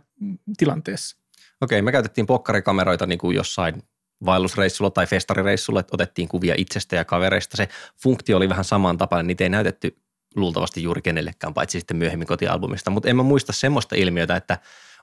tilanteessa. 0.56 1.16
Okei, 1.60 1.82
me 1.82 1.92
käytettiin 1.92 2.26
pokkarikameroita 2.26 3.06
niin 3.06 3.18
kuin 3.18 3.36
jossain 3.36 3.82
vaellusreissulla 4.24 4.90
tai 4.90 5.06
festarireissulla, 5.06 5.80
että 5.80 5.94
otettiin 5.94 6.28
kuvia 6.28 6.54
itsestä 6.58 6.96
ja 6.96 7.04
kavereista. 7.04 7.56
Se 7.56 7.68
funktio 8.02 8.36
oli 8.36 8.48
vähän 8.48 8.64
samantapainen, 8.64 9.26
niitä 9.26 9.44
ei 9.44 9.50
näytetty 9.50 9.96
luultavasti 10.36 10.82
juuri 10.82 11.02
kenellekään, 11.02 11.54
paitsi 11.54 11.78
sitten 11.80 11.96
myöhemmin 11.96 12.28
kotialbumista. 12.28 12.90
Mutta 12.90 13.08
en 13.08 13.16
mä 13.16 13.22
muista 13.22 13.52
semmoista 13.52 13.96
ilmiötä, 13.96 14.36
että 14.36 14.58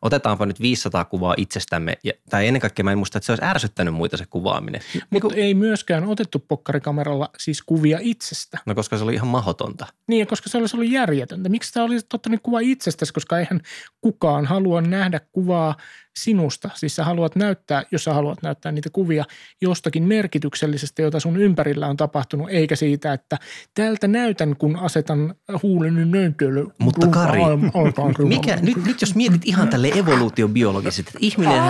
otetaanpa 0.05 0.45
nyt 0.45 0.59
500 0.59 1.05
kuvaa 1.05 1.33
itsestämme, 1.37 1.97
ja, 2.03 2.13
tai 2.29 2.47
ennen 2.47 2.61
kaikkea 2.61 2.83
mä 2.83 2.91
en 2.91 2.97
muista, 2.97 3.17
että 3.17 3.25
se 3.25 3.31
olisi 3.31 3.45
ärsyttänyt 3.45 3.93
muita 3.93 4.17
se 4.17 4.25
kuvaaminen. 4.29 4.81
Mutta 5.09 5.27
niin 5.27 5.39
ei 5.39 5.53
myöskään 5.53 6.03
otettu 6.03 6.39
pokkarikameralla 6.39 7.29
siis 7.37 7.61
kuvia 7.61 7.99
itsestä. 8.01 8.59
No 8.65 8.75
koska 8.75 8.97
se 8.97 9.03
oli 9.03 9.13
ihan 9.13 9.27
mahdotonta. 9.27 9.85
Niin, 10.07 10.19
ja 10.19 10.25
koska 10.25 10.49
se 10.49 10.57
olisi 10.57 10.75
ollut 10.75 10.91
järjetöntä. 10.91 11.49
Miksi 11.49 11.73
tämä 11.73 11.85
olisi 11.85 12.05
ottanut 12.13 12.39
kuva 12.43 12.59
itsestäsi, 12.59 13.13
koska 13.13 13.39
eihän 13.39 13.61
kukaan 14.01 14.45
halua 14.45 14.81
nähdä 14.81 15.19
kuvaa 15.31 15.75
sinusta. 16.19 16.69
Siis 16.75 16.95
sä 16.95 17.03
haluat 17.03 17.35
näyttää, 17.35 17.83
jos 17.91 18.03
sä 18.03 18.13
haluat 18.13 18.41
näyttää 18.41 18.71
niitä 18.71 18.89
kuvia 18.89 19.25
jostakin 19.61 20.03
merkityksellisestä, 20.03 21.01
jota 21.01 21.19
sun 21.19 21.37
ympärillä 21.37 21.87
on 21.87 21.97
tapahtunut, 21.97 22.49
eikä 22.49 22.75
siitä, 22.75 23.13
että 23.13 23.37
täältä 23.73 24.07
näytän, 24.07 24.55
kun 24.55 24.75
asetan 24.75 25.35
huuleni 25.63 26.05
nöntölle. 26.05 26.73
Mutta 26.79 27.07
Kari, 27.07 27.39
mikä, 28.27 28.55
nyt, 28.55 28.85
nyt 28.85 29.01
jos 29.01 29.15
mietit 29.15 29.41
ihan 29.45 29.67
tälle 29.67 29.87
evoluutiobiologisesti, 29.87 31.01
että 31.01 31.19
ihminen, 31.21 31.63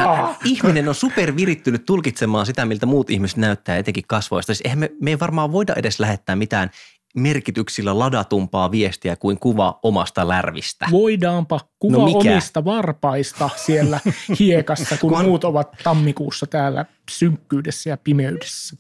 ihminen 0.44 0.88
on 0.88 0.96
supervirittynyt 0.96 1.86
tulkitsemaan 1.86 2.46
sitä, 2.46 2.66
miltä 2.66 2.86
muut 2.86 3.10
ihmiset 3.10 3.38
näyttää, 3.38 3.78
etenkin 3.78 4.04
kasvoista. 4.08 4.54
Siis 4.54 4.62
eihän 4.66 4.80
me, 4.80 4.92
me 5.02 5.10
ei 5.10 5.20
varmaan 5.20 5.52
voida 5.52 5.74
edes 5.76 6.00
lähettää 6.00 6.36
mitään 6.36 6.70
merkityksillä 7.16 8.00
ladatumpaa 8.00 8.72
viestiä 8.72 9.16
kuin 9.16 9.40
kuva 9.40 9.80
omasta 9.84 10.28
lärvistä. 10.28 10.88
Voidaanpa 10.92 11.60
kuva 11.80 11.98
no 11.98 12.04
omista 12.04 12.66
varpaista 12.66 13.50
siellä 13.56 14.00
hiekassa, 14.40 14.98
kun 14.98 15.10
Kuhan... 15.10 15.26
muut 15.26 15.44
ovat 15.44 15.72
tammikuussa 15.84 16.48
täällä 16.48 16.86
synkkyydessä 17.12 17.90
ja 17.90 17.98
pimeydessä. 17.98 18.78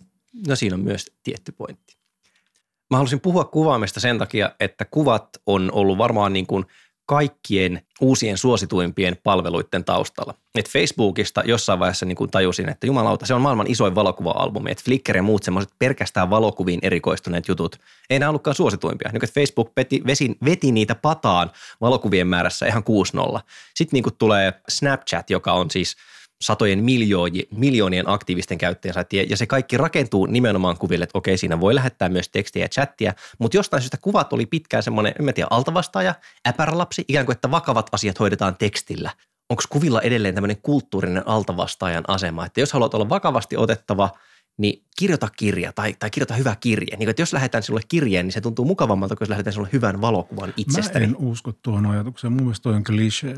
No 0.47 0.55
siinä 0.55 0.75
on 0.75 0.83
myös 0.83 1.11
tietty 1.23 1.51
pointti. 1.51 1.97
Mä 2.91 2.97
halusin 2.97 3.19
puhua 3.19 3.45
kuvaamista 3.45 3.99
sen 3.99 4.17
takia, 4.17 4.51
että 4.59 4.85
kuvat 4.85 5.29
on 5.45 5.69
ollut 5.73 5.97
varmaan 5.97 6.33
niin 6.33 6.47
kuin– 6.47 6.65
kaikkien 7.05 7.81
uusien 8.01 8.37
suosituimpien 8.37 9.17
palveluiden 9.23 9.85
taustalla. 9.85 10.33
Et 10.55 10.69
Facebookista 10.69 11.43
jossain 11.45 11.79
vaiheessa 11.79 12.05
niin 12.05 12.31
tajusin, 12.31 12.69
että 12.69 12.87
jumalauta, 12.87 13.25
se 13.25 13.33
on 13.33 13.41
maailman 13.41 13.67
isoin 13.69 13.95
valokuva-albumi. 13.95 14.71
Et 14.71 14.83
Flickr 14.83 15.15
ja 15.15 15.23
muut 15.23 15.43
semmoiset 15.43 15.73
pelkästään 15.79 16.29
valokuviin 16.29 16.79
erikoistuneet 16.83 17.47
jutut 17.47 17.79
ei 18.09 18.15
enää 18.15 18.29
ollutkaan 18.29 18.55
suosituimpia. 18.55 19.09
Nyt 19.13 19.31
Facebook 19.31 19.71
veti, 19.77 20.01
vesi, 20.05 20.35
veti 20.45 20.71
niitä 20.71 20.95
pataan 20.95 21.51
valokuvien 21.81 22.27
määrässä 22.27 22.65
ihan 22.65 22.83
6-0. 23.37 23.39
Sitten 23.75 23.97
niin 23.97 24.03
kuin 24.03 24.15
tulee 24.17 24.53
Snapchat, 24.69 25.29
joka 25.29 25.53
on 25.53 25.71
siis– 25.71 25.95
satojen 26.41 26.83
miljoonien 27.51 28.09
aktiivisten 28.09 28.57
käyttäjän 28.57 28.95
ja 29.29 29.37
se 29.37 29.45
kaikki 29.45 29.77
rakentuu 29.77 30.25
nimenomaan 30.25 30.77
kuville, 30.77 31.03
että 31.03 31.17
okei, 31.17 31.37
siinä 31.37 31.59
voi 31.59 31.75
lähettää 31.75 32.09
myös 32.09 32.29
tekstiä 32.29 32.65
ja 32.65 32.69
chattia, 32.69 33.13
mutta 33.39 33.57
jostain 33.57 33.81
syystä 33.81 33.97
kuvat 34.01 34.33
oli 34.33 34.45
pitkään 34.45 34.83
semmoinen, 34.83 35.13
en 35.19 35.33
tiedä, 35.33 35.47
altavastaaja, 35.49 36.15
äpärälapsi, 36.47 37.05
ikään 37.07 37.25
kuin, 37.25 37.35
että 37.35 37.51
vakavat 37.51 37.89
asiat 37.91 38.19
hoidetaan 38.19 38.55
tekstillä. 38.55 39.11
Onko 39.49 39.63
kuvilla 39.69 40.01
edelleen 40.01 40.35
tämmöinen 40.35 40.61
kulttuurinen 40.61 41.27
altavastaajan 41.27 42.03
asema, 42.07 42.45
että 42.45 42.59
jos 42.59 42.73
haluat 42.73 42.93
olla 42.93 43.09
vakavasti 43.09 43.57
otettava, 43.57 44.09
niin 44.57 44.83
kirjoita 44.97 45.29
kirja 45.37 45.73
tai, 45.73 45.95
tai 45.99 46.09
kirjoita 46.09 46.33
hyvä 46.33 46.55
kirje. 46.59 46.97
Niin, 46.97 47.09
että 47.09 47.21
jos 47.21 47.33
lähetään 47.33 47.63
sinulle 47.63 47.81
kirjeen, 47.87 48.25
niin 48.25 48.33
se 48.33 48.41
tuntuu 48.41 48.65
mukavammalta, 48.65 49.15
kun 49.15 49.25
jos 49.25 49.29
lähetään 49.29 49.53
sinulle 49.53 49.69
hyvän 49.73 50.01
valokuvan 50.01 50.53
itsestäni. 50.57 51.07
Mä 51.07 51.11
en 51.11 51.17
usko 51.17 51.51
tuohon 51.51 51.85
ajatukseen. 51.85 52.33
Mun 52.33 52.43
mielestä 52.43 52.63
toi 52.63 52.73
on 52.73 52.83
klisee. 52.83 53.35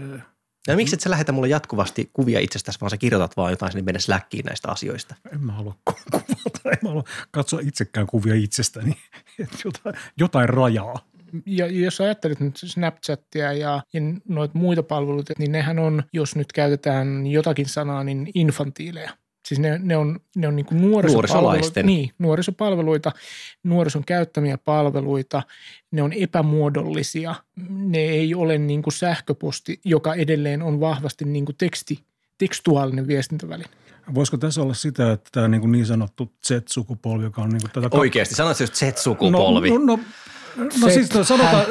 Ja 0.68 0.76
miksi 0.76 0.96
et 0.96 1.02
sä 1.02 1.10
lähetä 1.10 1.32
mulle 1.32 1.48
jatkuvasti 1.48 2.10
kuvia 2.14 2.40
itsestäsi, 2.40 2.82
vaan 2.82 2.90
sä 2.90 2.98
kirjoitat 2.98 3.38
vaan 3.38 3.52
jotain 3.52 3.72
sinne 3.72 3.84
mennä 3.84 4.00
Slackiin 4.00 4.46
näistä 4.46 4.72
asioista? 4.72 5.16
En 5.34 5.44
mä 5.44 5.52
halua 5.52 5.76
kuvata, 5.86 6.26
en 6.72 6.78
mä 6.84 6.90
halua 6.90 7.04
katsoa 7.32 7.60
itsekään 7.60 8.08
kuvia 8.08 8.36
itsestäni. 8.36 8.98
jotain, 9.66 9.96
jotain 10.18 10.50
rajaa. 10.50 10.96
Ja 11.46 11.68
jos 11.68 12.02
ajattelet 12.02 12.40
nyt 12.40 12.58
Snapchatia 12.58 13.54
ja, 13.54 13.82
ja 13.94 14.02
noita 14.28 14.58
muita 14.58 14.84
palveluita, 14.84 15.34
niin 15.38 15.52
nehän 15.52 15.80
on, 15.80 16.04
jos 16.14 16.36
nyt 16.36 16.52
käytetään 16.52 17.28
jotakin 17.28 17.70
sanaa, 17.70 18.04
niin 18.04 18.32
infantiileja– 18.34 19.12
Siis 19.48 19.60
ne, 19.60 19.80
ne 19.84 19.98
on, 19.98 20.20
ne 20.36 20.48
on 20.48 20.56
niin 20.56 20.66
kuin 20.66 20.82
nuorisopalveluita, 20.82 21.84
niin, 21.84 22.12
nuorisopalveluita, 22.20 23.12
nuorison 23.64 24.06
käyttämiä 24.06 24.58
palveluita, 24.58 25.44
ne 25.92 26.02
on 26.02 26.14
epämuodollisia, 26.14 27.36
ne 27.70 27.98
ei 27.98 28.36
ole 28.36 28.58
niin 28.58 28.82
kuin 28.82 28.94
sähköposti, 28.94 29.80
joka 29.86 30.14
edelleen 30.14 30.62
on 30.62 30.80
vahvasti 30.80 31.26
niin 31.26 31.46
kuin 31.46 31.56
teksti, 31.58 32.00
tekstuaalinen 32.38 33.08
viestintäväline. 33.08 33.70
Voisiko 34.14 34.38
tässä 34.38 34.62
olla 34.62 34.74
sitä, 34.74 35.12
että 35.12 35.30
tämä 35.32 35.48
niin, 35.48 35.62
kuin 35.62 35.72
niin 35.72 35.86
sanottu 35.86 36.34
Z-sukupolvi, 36.48 37.24
joka 37.24 37.42
on 37.42 37.50
niin 37.50 37.62
kuin 37.62 37.72
tätä... 37.72 37.98
Oikeasti, 37.98 38.36
sanoit 38.36 38.60
just 38.60 38.76
Z-sukupolvi. 38.76 39.70
No, 39.70 39.78
no, 39.78 39.86
no, 39.86 40.00
No 40.58 40.90
siis 40.90 41.14
no, 41.14 41.24
sanotaan, 41.24 41.66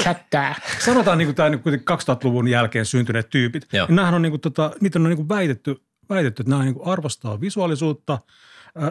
sanotaan 0.79 1.19
niin 1.19 1.27
kuin 1.27 1.35
tämä 1.35 1.51
niin 1.51 1.61
2000-luvun 1.65 2.49
jälkeen 2.49 2.87
syntyneet 2.87 3.31
tyypit. 3.31 3.67
Joo. 3.73 3.87
Niin 3.91 4.01
on 4.01 4.23
niin 4.23 4.33
kuin, 4.33 4.41
tota, 4.41 4.71
niitä 4.81 4.99
on 4.99 5.05
niin 5.05 5.17
kuin 5.17 5.29
väitetty 5.29 5.83
väitetty, 6.11 6.43
että 6.43 6.51
nämä 6.51 6.65
niin 6.65 6.77
arvostaa 6.85 7.41
visuaalisuutta. 7.41 8.19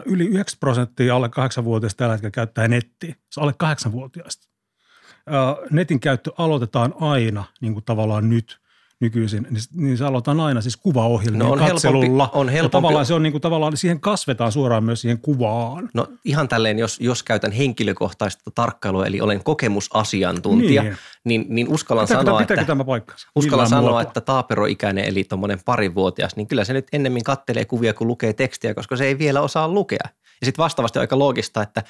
Yli 0.04 0.26
9 0.26 0.58
prosenttia 0.60 1.16
alle 1.16 1.26
8-vuotiaista 1.26 1.98
tällä 1.98 2.12
hetkellä 2.12 2.30
käyttää 2.30 2.68
nettiä. 2.68 3.14
Se 3.30 3.40
alle 3.40 3.54
8-vuotiaista. 3.64 4.48
Netin 5.70 6.00
käyttö 6.00 6.30
aloitetaan 6.38 6.94
aina 7.00 7.44
niin 7.60 7.72
kuin 7.72 7.84
tavallaan 7.84 8.30
nyt– 8.30 8.58
nykyisin, 9.00 9.46
niin, 9.50 9.62
niin 9.74 9.98
se 9.98 10.04
aloitetaan 10.04 10.40
aina 10.40 10.60
siis 10.60 10.76
kuvaohjelmien 10.76 11.46
no 11.46 11.52
on 11.52 11.58
katselulla. 11.58 12.24
Helpompi, 12.24 12.38
on 12.38 12.48
helpompi. 12.48 12.76
Ja 12.76 12.80
tavallaan 12.80 13.06
se 13.06 13.14
on 13.14 13.22
niin 13.22 13.32
kuin, 13.32 13.42
tavallaan, 13.42 13.76
siihen 13.76 14.00
kasvetaan 14.00 14.52
suoraan 14.52 14.84
myös 14.84 15.00
siihen 15.00 15.18
kuvaan. 15.18 15.88
No 15.94 16.06
ihan 16.24 16.48
tälleen, 16.48 16.78
jos, 16.78 17.00
jos 17.00 17.22
käytän 17.22 17.52
henkilökohtaista 17.52 18.50
tarkkailua, 18.54 19.06
eli 19.06 19.20
olen 19.20 19.44
kokemusasiantuntija, 19.44 20.82
niin, 20.82 20.96
niin, 21.24 21.46
niin 21.48 21.68
uskallan 21.68 22.06
pitääkö, 22.06 22.24
sanoa, 22.24 22.38
pitääkö 22.38 22.60
että, 22.60 22.72
tämä 22.72 22.84
paikkansa? 22.84 23.28
uskallan 23.34 23.68
sanoa, 23.68 23.82
muotoa? 23.82 24.02
että 24.02 24.20
taaperoikäinen, 24.20 25.04
eli 25.04 25.24
tuommoinen 25.24 25.58
parivuotias, 25.64 26.36
niin 26.36 26.46
kyllä 26.46 26.64
se 26.64 26.72
nyt 26.72 26.86
ennemmin 26.92 27.24
kattelee 27.24 27.64
kuvia 27.64 27.94
kuin 27.94 28.08
lukee 28.08 28.32
tekstiä, 28.32 28.74
koska 28.74 28.96
se 28.96 29.04
ei 29.04 29.18
vielä 29.18 29.40
osaa 29.40 29.68
lukea. 29.68 30.08
Ja 30.40 30.44
sitten 30.44 30.62
vastaavasti 30.62 30.98
aika 30.98 31.18
loogista, 31.18 31.62
että 31.62 31.82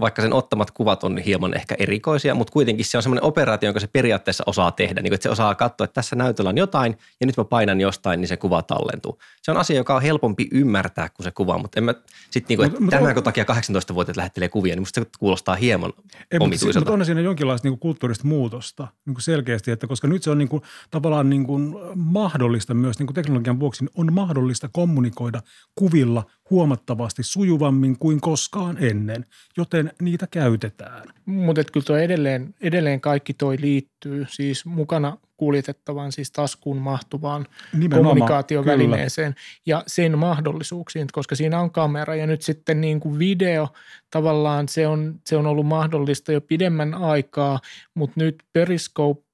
vaikka 0.00 0.22
sen 0.22 0.32
ottamat 0.32 0.70
kuvat 0.70 1.04
on 1.04 1.18
hieman 1.18 1.54
ehkä 1.54 1.76
erikoisia, 1.78 2.34
mutta 2.34 2.52
kuitenkin 2.52 2.84
se 2.84 2.96
on 2.96 3.02
semmoinen 3.02 3.24
operaatio, 3.24 3.66
jonka 3.66 3.80
se 3.80 3.86
periaatteessa 3.86 4.44
osaa 4.46 4.70
tehdä. 4.70 5.02
Niin 5.02 5.10
kuin, 5.10 5.14
että 5.14 5.22
se 5.22 5.30
osaa 5.30 5.54
katsoa, 5.54 5.84
että 5.84 5.94
tässä 5.94 6.16
näytöllä 6.16 6.48
on 6.48 6.58
jotain 6.58 6.98
ja 7.20 7.26
nyt 7.26 7.36
mä 7.36 7.44
painan 7.44 7.80
jostain, 7.80 8.20
niin 8.20 8.28
se 8.28 8.36
kuva 8.36 8.62
tallentuu. 8.62 9.18
Se 9.42 9.50
on 9.50 9.56
asia, 9.56 9.76
joka 9.76 9.96
on 9.96 10.02
helpompi 10.02 10.48
ymmärtää 10.52 11.08
kuin 11.08 11.24
se 11.24 11.30
kuva, 11.30 11.58
mutta 11.58 11.80
en 11.80 11.84
mä 11.84 11.94
sitten 12.30 12.48
niin 12.48 12.56
kuin, 12.56 12.84
että 12.84 12.96
tämänkö 12.96 13.22
takia 13.22 13.44
18-vuotiaat 13.44 14.16
lähettelee 14.16 14.48
kuvia, 14.48 14.74
niin 14.74 14.82
musta 14.82 15.00
se 15.00 15.06
kuulostaa 15.18 15.54
hieman 15.54 15.92
ei, 16.30 16.38
omituiselta. 16.40 16.80
Mutta 16.80 16.92
on 16.92 17.06
siinä 17.06 17.20
jonkinlaista 17.20 17.68
niin 17.68 17.72
kuin 17.72 17.80
kulttuurista 17.80 18.26
muutosta 18.26 18.88
niin 19.06 19.14
kuin 19.14 19.22
selkeästi, 19.22 19.70
että 19.70 19.86
koska 19.86 20.08
nyt 20.08 20.22
se 20.22 20.30
on 20.30 20.38
niin 20.38 20.48
kuin, 20.48 20.62
tavallaan 20.90 21.30
niin 21.30 21.46
kuin 21.46 21.74
mahdollista 21.94 22.74
myös 22.74 22.98
niin 22.98 23.06
kuin 23.06 23.14
teknologian 23.14 23.60
vuoksi, 23.60 23.84
niin 23.84 23.92
on 23.94 24.12
mahdollista 24.12 24.68
kommunikoida 24.72 25.40
kuvilla 25.74 26.24
huomattavasti 26.50 27.22
sujuvammin 27.22 27.98
kuin 27.98 28.20
koskaan 28.20 28.76
ennen, 28.80 29.24
joten 29.58 29.92
niitä 30.02 30.26
käytetään. 30.30 31.08
Mutta 31.26 31.64
kyllä 31.72 31.84
tuo 31.84 31.96
edelleen, 31.96 32.54
edelleen 32.60 33.00
kaikki 33.00 33.34
toi 33.34 33.56
liittyy 33.60 34.26
siis 34.28 34.66
mukana 34.66 35.16
kuljetettavaan, 35.36 36.12
siis 36.12 36.30
taskuun 36.30 36.76
mahtuvaan 36.76 37.46
Nimenomaan, 37.72 38.04
kommunikaatiovälineeseen 38.04 39.34
kyllä. 39.34 39.46
ja 39.66 39.82
sen 39.86 40.18
mahdollisuuksiin, 40.18 41.06
koska 41.12 41.34
siinä 41.34 41.60
on 41.60 41.70
kamera 41.70 42.14
ja 42.14 42.26
nyt 42.26 42.42
sitten 42.42 42.80
niin 42.80 43.00
kuin 43.00 43.18
video 43.18 43.68
tavallaan 44.10 44.68
se 44.68 44.86
on, 44.86 45.20
se 45.24 45.36
on 45.36 45.46
ollut 45.46 45.66
mahdollista 45.66 46.32
jo 46.32 46.40
pidemmän 46.40 46.94
aikaa, 46.94 47.60
mutta 47.94 48.20
nyt 48.20 48.42
Periscope 48.52 49.28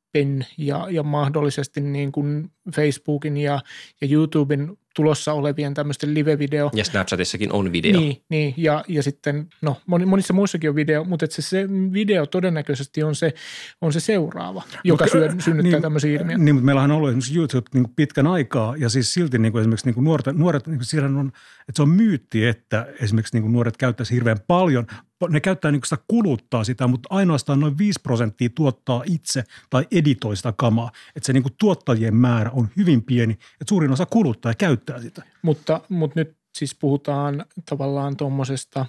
ja, 0.58 0.86
ja 0.90 1.02
mahdollisesti 1.02 1.80
niin 1.80 2.12
kuin 2.12 2.50
Facebookin 2.74 3.36
ja, 3.36 3.60
ja 4.00 4.08
YouTuben 4.10 4.76
tulossa 4.94 5.32
olevien 5.32 5.74
tämmöisten 5.74 6.14
live-video. 6.14 6.70
Ja 6.72 6.84
Snapchatissakin 6.84 7.52
on 7.52 7.72
video. 7.72 8.00
Niin, 8.00 8.22
niin 8.28 8.54
ja, 8.56 8.84
ja 8.88 9.02
sitten, 9.02 9.48
no 9.62 9.76
monissa 9.86 10.34
muissakin 10.34 10.70
on 10.70 10.76
video, 10.76 11.04
mutta 11.04 11.24
että 11.24 11.36
se, 11.36 11.42
se 11.42 11.68
video 11.92 12.26
todennäköisesti 12.26 13.02
on 13.02 13.14
se, 13.14 13.34
on 13.80 13.92
se 13.92 14.00
seuraava, 14.00 14.62
joka 14.84 15.06
syö, 15.06 15.34
synnyttää 15.38 15.72
niin, 15.72 15.82
tämmöisiä 15.82 16.20
ilmiöitä. 16.20 16.44
Niin, 16.44 16.54
mutta 16.54 16.66
meillähän 16.66 16.90
on 16.90 16.96
ollut 16.96 17.08
esimerkiksi 17.08 17.36
YouTube 17.38 17.68
niin 17.74 17.84
kuin 17.84 17.94
pitkän 17.96 18.26
aikaa 18.26 18.76
ja 18.76 18.88
siis 18.88 19.14
silti 19.14 19.38
niin 19.38 19.52
kuin 19.52 19.60
esimerkiksi 19.60 19.86
niin 19.86 19.94
kuin 19.94 20.04
nuoret, 20.04 20.26
nuoret 20.32 20.66
niin 20.66 20.80
kuin 20.92 21.16
on, 21.16 21.26
että 21.58 21.72
se 21.76 21.82
on 21.82 21.88
myytti, 21.88 22.46
että 22.46 22.86
esimerkiksi 23.00 23.34
niin 23.34 23.42
kuin 23.42 23.52
nuoret 23.52 23.76
käyttäisi 23.76 24.14
hirveän 24.14 24.38
paljon 24.46 24.86
ne 25.28 25.40
käyttää 25.40 25.70
niin 25.70 25.80
sitä 25.84 25.98
kuluttaa 26.08 26.64
sitä, 26.64 26.86
mutta 26.86 27.08
ainoastaan 27.10 27.60
noin 27.60 27.78
5 27.78 28.00
prosenttia 28.02 28.48
tuottaa 28.54 29.02
itse 29.06 29.44
tai 29.70 29.86
editoi 29.92 30.36
sitä 30.36 30.54
kamaa. 30.56 30.90
Että 31.16 31.26
se 31.26 31.32
niin 31.32 31.42
kuin 31.42 31.54
tuottajien 31.58 32.16
määrä 32.16 32.50
on 32.56 32.68
hyvin 32.76 33.02
pieni, 33.02 33.32
että 33.32 33.64
suurin 33.68 33.92
osa 33.92 34.06
kuluttaa 34.06 34.50
ja 34.50 34.54
käyttää 34.54 35.00
sitä. 35.00 35.22
Mutta, 35.42 35.80
mutta 35.88 36.20
nyt 36.20 36.36
siis 36.54 36.74
puhutaan 36.74 37.44
tavallaan 37.70 38.16
tuommoisesta 38.16 38.86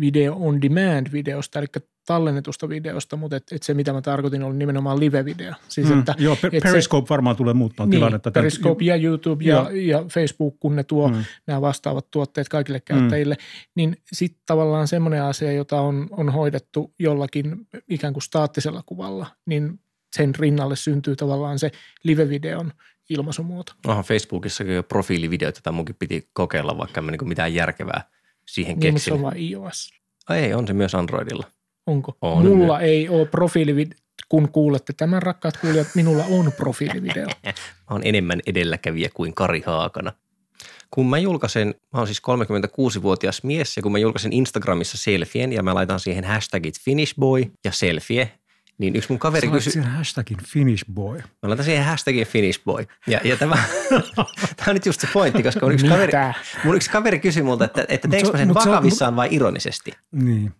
video 0.00 0.36
on 0.40 0.62
demand 0.62 1.06
videosta, 1.12 1.58
eli 1.58 1.66
tallennetusta 2.06 2.68
videosta, 2.68 3.16
mutta 3.16 3.36
et, 3.36 3.42
et 3.52 3.62
se 3.62 3.74
mitä 3.74 3.92
mä 3.92 4.02
tarkoitin 4.02 4.42
oli 4.42 4.56
nimenomaan 4.56 4.98
live-video. 5.00 5.54
Siis 5.68 5.88
Mm, 5.88 5.98
että, 5.98 6.14
joo, 6.18 6.36
per- 6.42 6.50
et 6.56 6.62
se- 6.62 6.68
Periscope 6.68 7.08
varmaan 7.08 7.36
tulee 7.36 7.54
muuttamaan 7.54 7.90
niin, 7.90 7.98
tilannetta. 7.98 8.30
Periscope 8.30 8.84
ja 8.84 8.96
YouTube 8.96 9.44
ja, 9.44 9.54
Joo. 9.54 9.68
ja 9.70 10.04
Facebook, 10.08 10.56
kun 10.60 10.76
ne 10.76 10.84
tuo 10.84 11.08
Mm. 11.08 11.24
nämä 11.46 11.60
vastaavat 11.60 12.10
tuotteet 12.10 12.48
kaikille 12.48 12.80
käyttäjille, 12.80 13.36
niin 13.76 13.96
sitten 14.12 14.42
tavallaan 14.46 14.88
semmoinen 14.88 15.22
asia, 15.22 15.52
jota 15.52 15.80
on, 15.80 16.08
on 16.10 16.28
hoidettu 16.32 16.94
jollakin 16.98 17.56
ikään 17.88 18.12
kuin 18.12 18.22
staattisella 18.22 18.82
kuvalla, 18.86 19.26
niin 19.46 19.80
sen 20.16 20.34
rinnalle 20.34 20.76
syntyy 20.76 21.16
tavallaan 21.16 21.58
se 21.58 21.70
live-videon 22.02 22.72
ilmaisumuoto. 23.10 23.72
Onhan 23.86 24.04
Facebookissakin 24.04 24.74
jo 24.74 24.82
profiilivideoita, 24.82 25.58
jota 25.58 25.72
munkin 25.72 25.96
piti 25.98 26.28
kokeilla, 26.32 26.78
vaikka 26.78 27.00
en 27.00 27.06
niin 27.06 27.28
mitään 27.28 27.54
järkevää 27.54 28.04
siihen 28.48 28.78
Niin, 28.78 28.94
mutta 28.94 29.04
se 29.04 29.10
keksin. 29.10 29.12
on 29.12 29.22
vain 29.22 29.50
iOS. 29.50 29.90
Ai 30.28 30.38
ei, 30.38 30.54
on 30.54 30.66
se 30.66 30.72
myös 30.72 30.94
Androidilla. 30.94 31.46
Onko? 31.86 32.16
On. 32.20 32.46
Mulla 32.46 32.80
ei 32.80 33.08
ole 33.08 33.26
profiilivideo. 33.26 33.98
Kun 34.28 34.48
kuulette 34.52 34.92
tämän, 34.92 35.22
rakkaat 35.22 35.56
kuulijat, 35.56 35.86
minulla 35.94 36.24
on 36.24 36.52
profiilivideo. 36.52 37.26
Mä 37.44 37.52
oon 37.90 38.02
enemmän 38.04 38.40
edelläkävijä 38.46 39.08
kuin 39.14 39.34
Kari 39.34 39.62
Haakana. 39.66 40.12
Kun 40.90 41.10
mä 41.10 41.18
julkaisen, 41.18 41.74
mä 41.92 41.98
oon 41.98 42.06
siis 42.06 42.22
36-vuotias 42.98 43.42
mies 43.42 43.76
ja 43.76 43.82
kun 43.82 43.92
mä 43.92 43.98
julkaisen 43.98 44.32
Instagramissa 44.32 44.96
selfien 44.98 45.52
ja 45.52 45.62
mä 45.62 45.74
laitan 45.74 46.00
siihen 46.00 46.24
hashtagit 46.24 46.80
finishboy 46.80 47.44
ja 47.64 47.72
selfie, 47.72 48.30
niin 48.78 48.96
yksi 48.96 49.08
mun 49.12 49.18
kaveri 49.18 49.48
kysyi, 49.48 49.72
siihen 49.72 49.90
hashtagin 49.90 50.38
finish 50.46 50.84
boy. 50.94 51.16
mä 51.18 51.48
laitan 51.48 51.64
siihen 51.64 51.84
hashtagin 51.84 52.26
finishboy. 52.26 52.86
Ja, 53.06 53.20
ja 53.24 53.36
tämä, 53.36 53.54
tämä 54.56 54.68
on 54.68 54.74
nyt 54.74 54.86
just 54.86 55.00
se 55.00 55.08
pointti, 55.12 55.42
koska 55.42 55.66
mun 55.66 55.72
yksi 55.72 55.86
kaveri, 55.86 56.12
mun 56.64 56.76
yksi 56.76 56.90
kaveri 56.90 57.18
kysyi 57.20 57.42
multa, 57.42 57.64
että, 57.64 57.84
että 57.88 58.08
se- 58.10 58.16
mä 58.16 58.38
sen 58.38 58.38
se 58.38 58.42
on- 58.42 58.54
vakavissaan 58.54 59.16
vai 59.16 59.28
ironisesti. 59.30 59.92
Niin. 60.12 60.52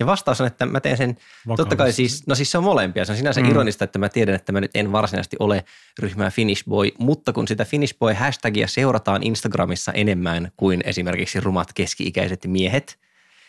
Ja 0.00 0.06
vastaus 0.06 0.40
on, 0.40 0.46
että 0.46 0.66
mä 0.66 0.80
teen 0.80 0.96
sen 0.96 1.14
Totta 1.14 1.64
kai 1.64 1.70
vakavasti. 1.70 1.96
siis, 1.96 2.26
no 2.26 2.34
siis 2.34 2.50
se 2.50 2.58
on 2.58 2.64
molempia. 2.64 3.04
Se 3.04 3.12
on 3.12 3.18
sinänsä 3.18 3.40
Mm. 3.40 3.50
ironista, 3.50 3.84
että 3.84 3.98
mä 3.98 4.08
tiedän, 4.08 4.34
että 4.34 4.52
mä 4.52 4.60
nyt 4.60 4.70
en 4.74 4.92
varsinaisesti 4.92 5.36
ole 5.38 5.64
ryhmää 5.98 6.30
Finish 6.30 6.64
Boy, 6.68 6.88
mutta 6.98 7.32
kun 7.32 7.48
sitä 7.48 7.64
Finish 7.64 7.98
Boy 7.98 8.12
hashtagia 8.14 8.68
seurataan 8.68 9.22
Instagramissa 9.22 9.92
enemmän 9.92 10.50
kuin 10.56 10.80
esimerkiksi 10.84 11.40
rumat 11.40 11.72
keski-ikäiset 11.72 12.46
miehet, 12.46 12.98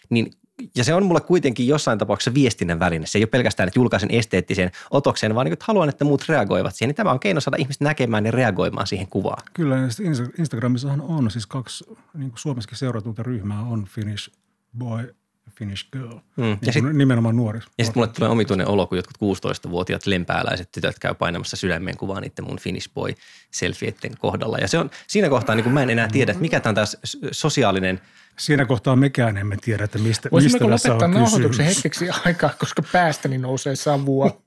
niin 0.10 0.32
ja 0.76 0.84
se 0.84 0.94
on 0.94 1.06
mulle 1.06 1.22
kuitenkin 1.22 1.68
jossain 1.68 2.00
tapauksessa 2.00 2.34
viestinnän 2.34 2.80
väline. 2.80 3.06
Se 3.06 3.18
ei 3.18 3.24
ole 3.24 3.30
pelkästään, 3.30 3.68
että 3.68 3.80
julkaisen 3.80 4.12
esteettisen 4.12 4.72
otoksen, 4.92 5.36
vaan 5.36 5.46
niin, 5.46 5.54
että 5.54 5.66
haluan, 5.68 5.90
että 5.90 6.06
muut 6.06 6.30
reagoivat 6.30 6.76
siihen. 6.76 6.90
Niin 6.90 6.96
tämä 6.96 7.12
on 7.12 7.20
keino 7.20 7.42
saada 7.42 7.58
ihmiset 7.60 7.82
näkemään 7.82 8.26
ja 8.26 8.32
reagoimaan 8.32 8.88
siihen 8.88 9.08
kuvaan. 9.08 9.44
Kyllä, 9.54 9.78
ja 9.78 9.90
sitten 9.90 10.14
Insta- 10.14 10.34
Instagramissahan 10.40 11.02
on 11.02 11.32
siis 11.32 11.48
kaksi, 11.48 11.84
niin 12.14 12.32
Suomessakin 12.36 12.78
seuratunta 12.78 13.24
ryhmää 13.24 13.62
on 13.62 13.86
Finnish 13.86 14.32
boy 14.78 15.16
Finnish 15.62 15.88
girl. 15.92 16.14
Mm. 16.14 16.44
Niin 16.44 16.60
Ja 16.66 16.74
sitten 16.74 16.98
nimenomaan 16.98 17.36
nuorissa. 17.36 17.70
ja 17.78 17.86
sit 17.86 17.96
mulle 17.96 18.08
tulee 18.08 18.30
omituinen 18.30 18.68
olo, 18.68 18.88
kun 18.88 18.98
jotkut 18.98 19.18
16-vuotiaat 19.18 20.06
lempääläiset 20.06 20.72
tytöt 20.72 21.00
käy 21.00 21.14
painamassa 21.14 21.58
sydämen 21.58 21.98
kuvaa 21.98 22.22
niiden 22.22 22.46
mun 22.46 22.60
Finish 22.60 22.94
Boy 22.94 23.14
selfieitten 23.52 24.18
kohdalla. 24.18 24.58
Ja 24.58 24.68
se 24.68 24.78
on 24.78 24.92
siinä 25.08 25.30
kohtaa, 25.30 25.56
niin 25.56 25.64
kun 25.64 25.74
mä 25.74 25.84
en 25.84 25.90
enää 25.90 26.08
tiedä, 26.08 26.32
että 26.32 26.42
mikä 26.42 26.60
tämä 26.60 26.72
on 26.72 26.76
taas 26.76 26.98
sosiaalinen 27.32 28.02
Siinä 28.40 28.66
kohtaa 28.66 28.96
mekään 28.96 29.38
emme 29.38 29.58
tiedä, 29.62 29.84
että 29.84 29.98
mistä, 29.98 30.10
mistä 30.10 30.30
Voisimmeko 30.32 30.70
tässä 30.70 30.90
lopettaa 30.90 31.08
on 31.08 31.14
nauhoituksen 31.14 31.66
hetkeksi 31.66 32.10
aikaa, 32.26 32.50
koska 32.60 32.84
päästäni 32.92 33.38
nousee 33.38 33.76
savua. 33.76 34.42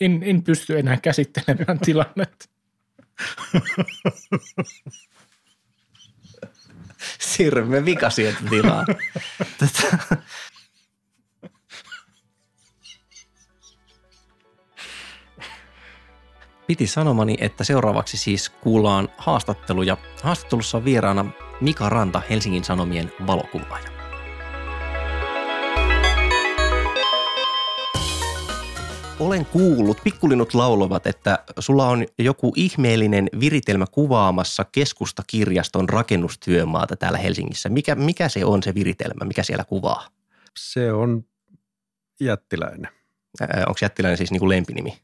En, 0.00 0.22
en 0.22 0.42
pysty 0.42 0.78
enää 0.78 0.96
käsittelemään 0.96 1.78
tilannetta. 1.78 2.48
siirrymme 7.18 7.84
vikasieltä 7.84 8.40
tilaa. 8.50 8.84
Tätä. 9.58 9.98
Piti 16.66 16.86
sanomani, 16.86 17.36
että 17.40 17.64
seuraavaksi 17.64 18.16
siis 18.16 18.48
kuullaan 18.48 19.08
haastatteluja. 19.18 19.96
Haastattelussa 20.22 20.76
on 20.78 20.84
vieraana 20.84 21.24
Mika 21.60 21.88
Ranta, 21.88 22.22
Helsingin 22.30 22.64
Sanomien 22.64 23.12
valokuvaaja. 23.26 23.97
Olen 29.20 29.46
kuullut, 29.46 29.98
pikkulinut 30.04 30.54
laulavat, 30.54 31.06
että 31.06 31.38
sulla 31.58 31.88
on 31.88 32.06
joku 32.18 32.52
ihmeellinen 32.56 33.28
viritelmä 33.40 33.84
kuvaamassa 33.92 34.64
keskustakirjaston 34.72 35.88
rakennustyömaata 35.88 36.96
täällä 36.96 37.18
Helsingissä. 37.18 37.68
Mikä, 37.68 37.94
mikä 37.94 38.28
se 38.28 38.44
on 38.44 38.62
se 38.62 38.74
viritelmä, 38.74 39.24
mikä 39.24 39.42
siellä 39.42 39.64
kuvaa? 39.64 40.08
Se 40.58 40.92
on 40.92 41.24
jättiläinen. 42.20 42.88
Onko 43.40 43.78
jättiläinen 43.82 44.16
siis 44.16 44.30
niin 44.30 44.40
kuin 44.40 44.48
lempinimi? 44.48 44.98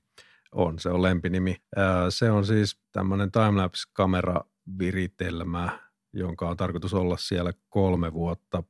On, 0.52 0.78
se 0.78 0.88
on 0.88 1.02
lempinimi. 1.02 1.56
Ää, 1.76 2.10
Se 2.10 2.30
on 2.30 2.46
siis 2.46 2.78
tämmöinen 2.92 3.30
timelapse-kameraviritelmä, 3.32 5.78
jonka 6.12 6.48
on 6.48 6.56
tarkoitus 6.56 6.94
olla 6.94 7.16
siellä 7.16 7.52
kolme 7.68 8.12
vuotta, 8.12 8.62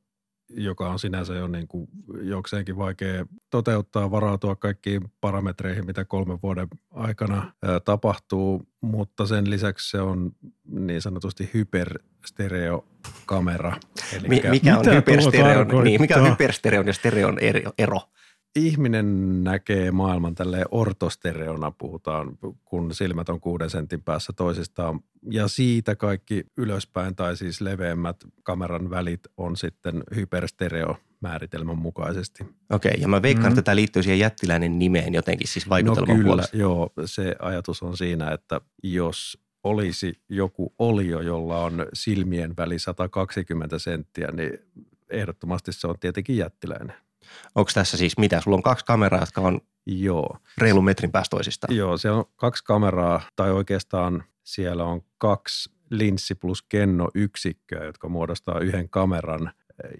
joka 0.49 0.89
on 0.89 0.99
sinänsä 0.99 1.33
jo 1.33 1.47
niin 1.47 1.67
kuin 1.67 1.87
jokseenkin 2.21 2.77
vaikea 2.77 3.25
toteuttaa, 3.49 4.11
varautua 4.11 4.55
kaikkiin 4.55 5.01
parametreihin, 5.21 5.85
mitä 5.85 6.05
kolmen 6.05 6.39
vuoden 6.43 6.67
aikana 6.91 7.53
tapahtuu, 7.85 8.67
mutta 8.81 9.25
sen 9.25 9.49
lisäksi 9.49 9.89
se 9.89 10.01
on 10.01 10.31
niin 10.69 11.01
sanotusti 11.01 11.49
hyperstereokamera. 11.53 13.77
Elikkä 14.13 14.49
mikä, 14.49 14.77
on 14.77 14.85
hyperstereon, 14.95 15.67
niin, 15.83 16.01
mikä 16.01 16.17
on 16.17 16.29
hyperstereon 16.29 16.87
ja 16.87 16.93
stereon 16.93 17.37
ero? 17.77 18.01
Ihminen 18.55 19.43
näkee 19.43 19.91
maailman 19.91 20.35
tälleen 20.35 20.65
ortostereona, 20.71 21.71
puhutaan, 21.71 22.37
kun 22.65 22.93
silmät 22.93 23.29
on 23.29 23.39
kuuden 23.39 23.69
sentin 23.69 24.03
päässä 24.03 24.33
toisistaan. 24.33 24.99
Ja 25.31 25.47
siitä 25.47 25.95
kaikki 25.95 26.43
ylöspäin 26.57 27.15
tai 27.15 27.37
siis 27.37 27.61
leveämmät 27.61 28.17
kameran 28.43 28.89
välit 28.89 29.19
on 29.37 29.57
sitten 29.57 30.03
hyperstereo 30.15 30.97
määritelmän 31.21 31.77
mukaisesti. 31.77 32.45
Okei, 32.71 32.93
ja 33.01 33.07
mä 33.07 33.21
veikkaan, 33.21 33.47
Mm. 33.47 33.51
että 33.51 33.61
tämä 33.61 33.75
liittyy 33.75 34.03
siihen 34.03 34.19
jättiläinen 34.19 34.79
nimeen 34.79 35.13
jotenkin, 35.13 35.47
siis 35.47 35.65
No 35.65 35.69
vaikutelman 35.69 36.15
kyllä, 36.17 36.27
puolesta. 36.27 36.57
joo. 36.57 36.89
Se 37.05 37.35
ajatus 37.39 37.83
on 37.83 37.97
siinä, 37.97 38.31
että 38.31 38.61
jos 38.83 39.37
olisi 39.63 40.13
joku 40.29 40.73
olio, 40.79 41.21
jolla 41.21 41.63
on 41.63 41.85
silmien 41.93 42.53
väli 42.57 42.79
120 42.79 43.79
senttiä, 43.79 44.27
niin 44.31 44.59
ehdottomasti 45.09 45.73
se 45.73 45.87
on 45.87 45.95
tietenkin 45.99 46.37
jättiläinen. 46.37 46.93
Onko 47.55 47.71
tässä 47.73 47.97
siis 47.97 48.17
mitä? 48.17 48.41
Sulla 48.41 48.57
on 48.57 48.63
kaksi 48.63 48.85
kameraa, 48.85 49.19
jotka 49.19 49.41
on 49.41 49.61
Joo. 49.85 50.37
reilun 50.57 50.85
metrin 50.85 51.11
päästä 51.11 51.35
toisistaan. 51.35 51.75
Joo, 51.75 51.97
se 51.97 52.11
on 52.11 52.25
kaksi 52.35 52.63
kameraa, 52.63 53.21
tai 53.35 53.51
oikeastaan 53.51 54.23
siellä 54.43 54.83
on 54.83 55.01
kaksi 55.17 55.75
linssi 55.89 56.35
plus 56.35 56.61
kenno 56.61 57.07
yksikköä, 57.15 57.83
jotka 57.83 58.09
muodostaa 58.09 58.59
yhden 58.59 58.89
kameran, 58.89 59.51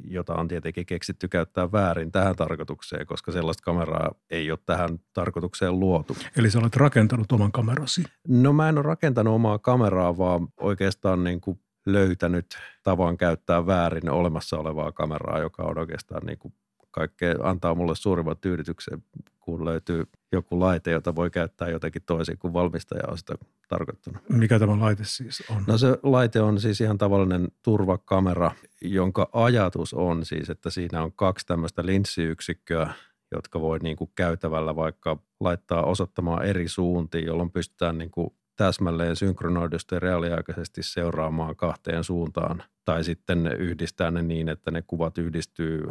jota 0.03 0.33
on 0.33 0.47
tietenkin 0.47 0.85
keksitty 0.85 1.27
käyttää 1.27 1.71
väärin 1.71 2.11
tähän 2.11 2.35
tarkoitukseen, 2.35 3.05
koska 3.05 3.31
sellaista 3.31 3.63
kameraa 3.63 4.11
ei 4.29 4.51
ole 4.51 4.59
tähän 4.65 4.99
tarkoitukseen 5.13 5.79
luotu. 5.79 6.17
Eli 6.37 6.49
sä 6.49 6.59
olet 6.59 6.75
rakentanut 6.75 7.31
oman 7.31 7.51
kamerasi. 7.51 8.03
No 8.27 8.53
mä 8.53 8.69
en 8.69 8.77
ole 8.77 8.83
rakentanut 8.83 9.33
omaa 9.33 9.59
kameraa, 9.59 10.17
vaan 10.17 10.47
oikeastaan 10.59 11.23
niin 11.23 11.41
kuin 11.41 11.59
löytänyt 11.85 12.45
tavan 12.83 13.17
käyttää 13.17 13.65
väärin 13.65 14.09
olemassa 14.09 14.57
olevaa 14.57 14.91
kameraa, 14.91 15.39
joka 15.39 15.63
on 15.63 15.77
oikeastaan 15.77 16.25
niin 16.25 16.39
kuin 16.39 16.53
kaikkea, 16.95 17.35
antaa 17.43 17.75
mulle 17.75 17.95
suurimman 17.95 18.37
tyydytyksen, 18.41 19.03
kun 19.39 19.65
löytyy 19.65 20.03
joku 20.31 20.59
laite, 20.59 20.91
jota 20.91 21.15
voi 21.15 21.29
käyttää 21.29 21.69
jotenkin 21.69 22.01
toisin 22.05 22.37
kuin 22.37 22.53
valmistaja 22.53 23.03
on 23.07 23.17
sitä 23.17 23.35
tarkoittanut. 23.69 24.21
Mikä 24.29 24.59
tämä 24.59 24.79
laite 24.79 25.03
siis 25.05 25.43
on? 25.49 25.63
No 25.67 25.77
se 25.77 25.97
laite 26.03 26.41
on 26.41 26.59
siis 26.59 26.81
ihan 26.81 26.97
tavallinen 26.97 27.47
turvakamera, 27.63 28.51
jonka 28.81 29.29
ajatus 29.33 29.93
on 29.93 30.25
siis, 30.25 30.49
että 30.49 30.69
siinä 30.69 31.03
on 31.03 31.11
kaksi 31.11 31.45
tämmöistä 31.45 31.85
linssiyksikköä, 31.85 32.93
jotka 33.31 33.61
voi 33.61 33.79
niin 33.79 33.97
kuin 33.97 34.11
käytävällä 34.15 34.75
vaikka 34.75 35.17
laittaa 35.39 35.83
osoittamaan 35.83 36.45
eri 36.45 36.67
suuntiin, 36.67 37.25
jolloin 37.25 37.51
pystytään 37.51 37.97
niin 37.97 38.11
kuin 38.11 38.33
täsmälleen 38.55 39.15
synkronoidusti 39.15 39.95
ja 39.95 39.99
reaaliaikaisesti 39.99 40.83
seuraamaan 40.83 41.55
kahteen 41.55 42.03
suuntaan. 42.03 42.63
Tai 42.85 43.03
sitten 43.03 43.47
yhdistää 43.47 44.11
ne 44.11 44.21
niin, 44.21 44.49
että 44.49 44.71
ne 44.71 44.83
kuvat 44.87 45.17
yhdistyy 45.17 45.87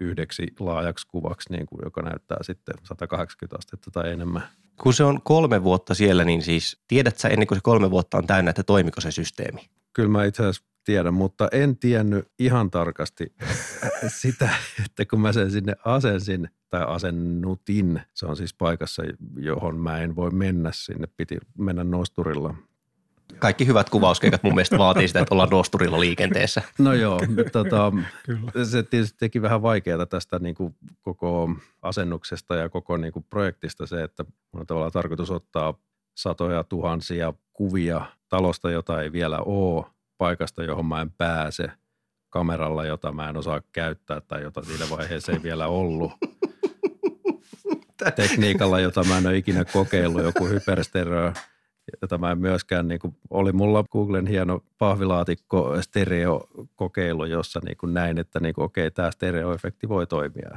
yhdeksi 0.00 0.46
laajaksi 0.60 1.06
kuvaksi, 1.08 1.52
niin 1.52 1.66
kuin, 1.66 1.80
joka 1.84 2.02
näyttää 2.02 2.38
sitten 2.42 2.74
180 2.82 3.56
astetta 3.58 3.90
tai 3.90 4.12
enemmän. 4.12 4.42
Kun 4.82 4.94
se 4.94 5.04
on 5.04 5.22
kolme 5.22 5.62
vuotta 5.62 5.94
siellä, 5.94 6.24
niin 6.24 6.42
siis 6.42 6.82
tiedät 6.88 7.18
sä 7.18 7.28
ennen 7.28 7.46
kuin 7.46 7.58
se 7.58 7.62
kolme 7.62 7.90
vuotta 7.90 8.18
on 8.18 8.26
täynnä, 8.26 8.50
että 8.50 8.62
toimiko 8.62 9.00
se 9.00 9.10
systeemi? 9.10 9.68
Kyllä 9.92 10.08
mä 10.08 10.24
itse 10.24 10.42
asiassa 10.42 10.62
tiedän, 10.84 11.14
mutta 11.14 11.48
en 11.52 11.76
tiennyt 11.76 12.28
ihan 12.38 12.70
tarkasti 12.70 13.34
sitä, 14.20 14.48
että 14.84 15.04
kun 15.04 15.20
mä 15.20 15.32
sen 15.32 15.50
sinne 15.50 15.74
asensin 15.84 16.48
tai 16.70 16.84
asennutin, 16.86 18.00
se 18.14 18.26
on 18.26 18.36
siis 18.36 18.54
paikassa, 18.54 19.02
johon 19.36 19.78
mä 19.78 19.98
en 19.98 20.16
voi 20.16 20.30
mennä 20.30 20.70
sinne, 20.72 21.06
piti 21.16 21.38
mennä 21.58 21.84
nosturilla. 21.84 22.54
Kaikki 23.38 23.66
hyvät 23.66 23.90
kuvauskeikat 23.90 24.42
mun 24.42 24.54
mielestä 24.54 24.78
vaatii 24.78 25.08
sitä, 25.08 25.20
että 25.20 25.34
ollaan 25.34 25.48
nosturilla 25.48 26.00
liikenteessä. 26.00 26.62
No 26.78 26.92
joo, 26.92 27.20
tota, 27.52 27.92
Kyllä. 28.26 28.64
se 28.64 28.82
tietysti 28.82 29.18
teki 29.18 29.42
vähän 29.42 29.62
vaikeaa 29.62 30.06
tästä 30.06 30.38
niin 30.38 30.54
kuin 30.54 30.74
koko 31.02 31.50
asennuksesta 31.82 32.54
ja 32.54 32.68
koko 32.68 32.96
niin 32.96 33.12
kuin 33.12 33.26
projektista 33.30 33.86
se, 33.86 34.02
että 34.02 34.24
mun 34.52 34.60
on 34.60 34.66
tavallaan 34.66 34.92
tarkoitus 34.92 35.30
ottaa 35.30 35.74
satoja 36.14 36.64
tuhansia 36.64 37.32
kuvia 37.52 38.06
talosta, 38.28 38.70
jota 38.70 39.02
ei 39.02 39.12
vielä 39.12 39.38
ole, 39.38 39.84
paikasta, 40.18 40.64
johon 40.64 40.86
mä 40.86 41.00
en 41.00 41.10
pääse, 41.10 41.68
kameralla, 42.30 42.84
jota 42.84 43.12
mä 43.12 43.28
en 43.28 43.36
osaa 43.36 43.60
käyttää 43.72 44.20
tai 44.20 44.42
jota 44.42 44.62
siinä 44.64 44.84
vaiheessa 44.90 45.32
ei 45.32 45.42
vielä 45.42 45.66
ollut. 45.66 46.12
Tekniikalla, 48.16 48.80
jota 48.80 49.04
mä 49.04 49.18
en 49.18 49.26
ole 49.26 49.36
ikinä 49.36 49.64
kokeillut, 49.64 50.22
joku 50.22 50.46
hyperstereo, 50.46 51.32
jota 52.02 52.18
mä 52.18 52.30
en 52.30 52.38
myöskään, 52.38 52.88
niin 52.88 53.00
kuin, 53.00 53.16
oli 53.30 53.52
mulla 53.52 53.84
Googlen 53.92 54.26
hieno 54.26 54.60
pahvilaatikko 54.78 55.82
stereo-kokeilu, 55.82 57.24
jossa 57.24 57.60
niin 57.64 57.76
kuin 57.76 57.94
näin, 57.94 58.18
että 58.18 58.40
niin 58.40 58.54
kuin, 58.54 58.64
okei, 58.64 58.90
tämä 58.90 59.10
stereoefekti 59.10 59.88
voi 59.88 60.06
toimia. 60.06 60.50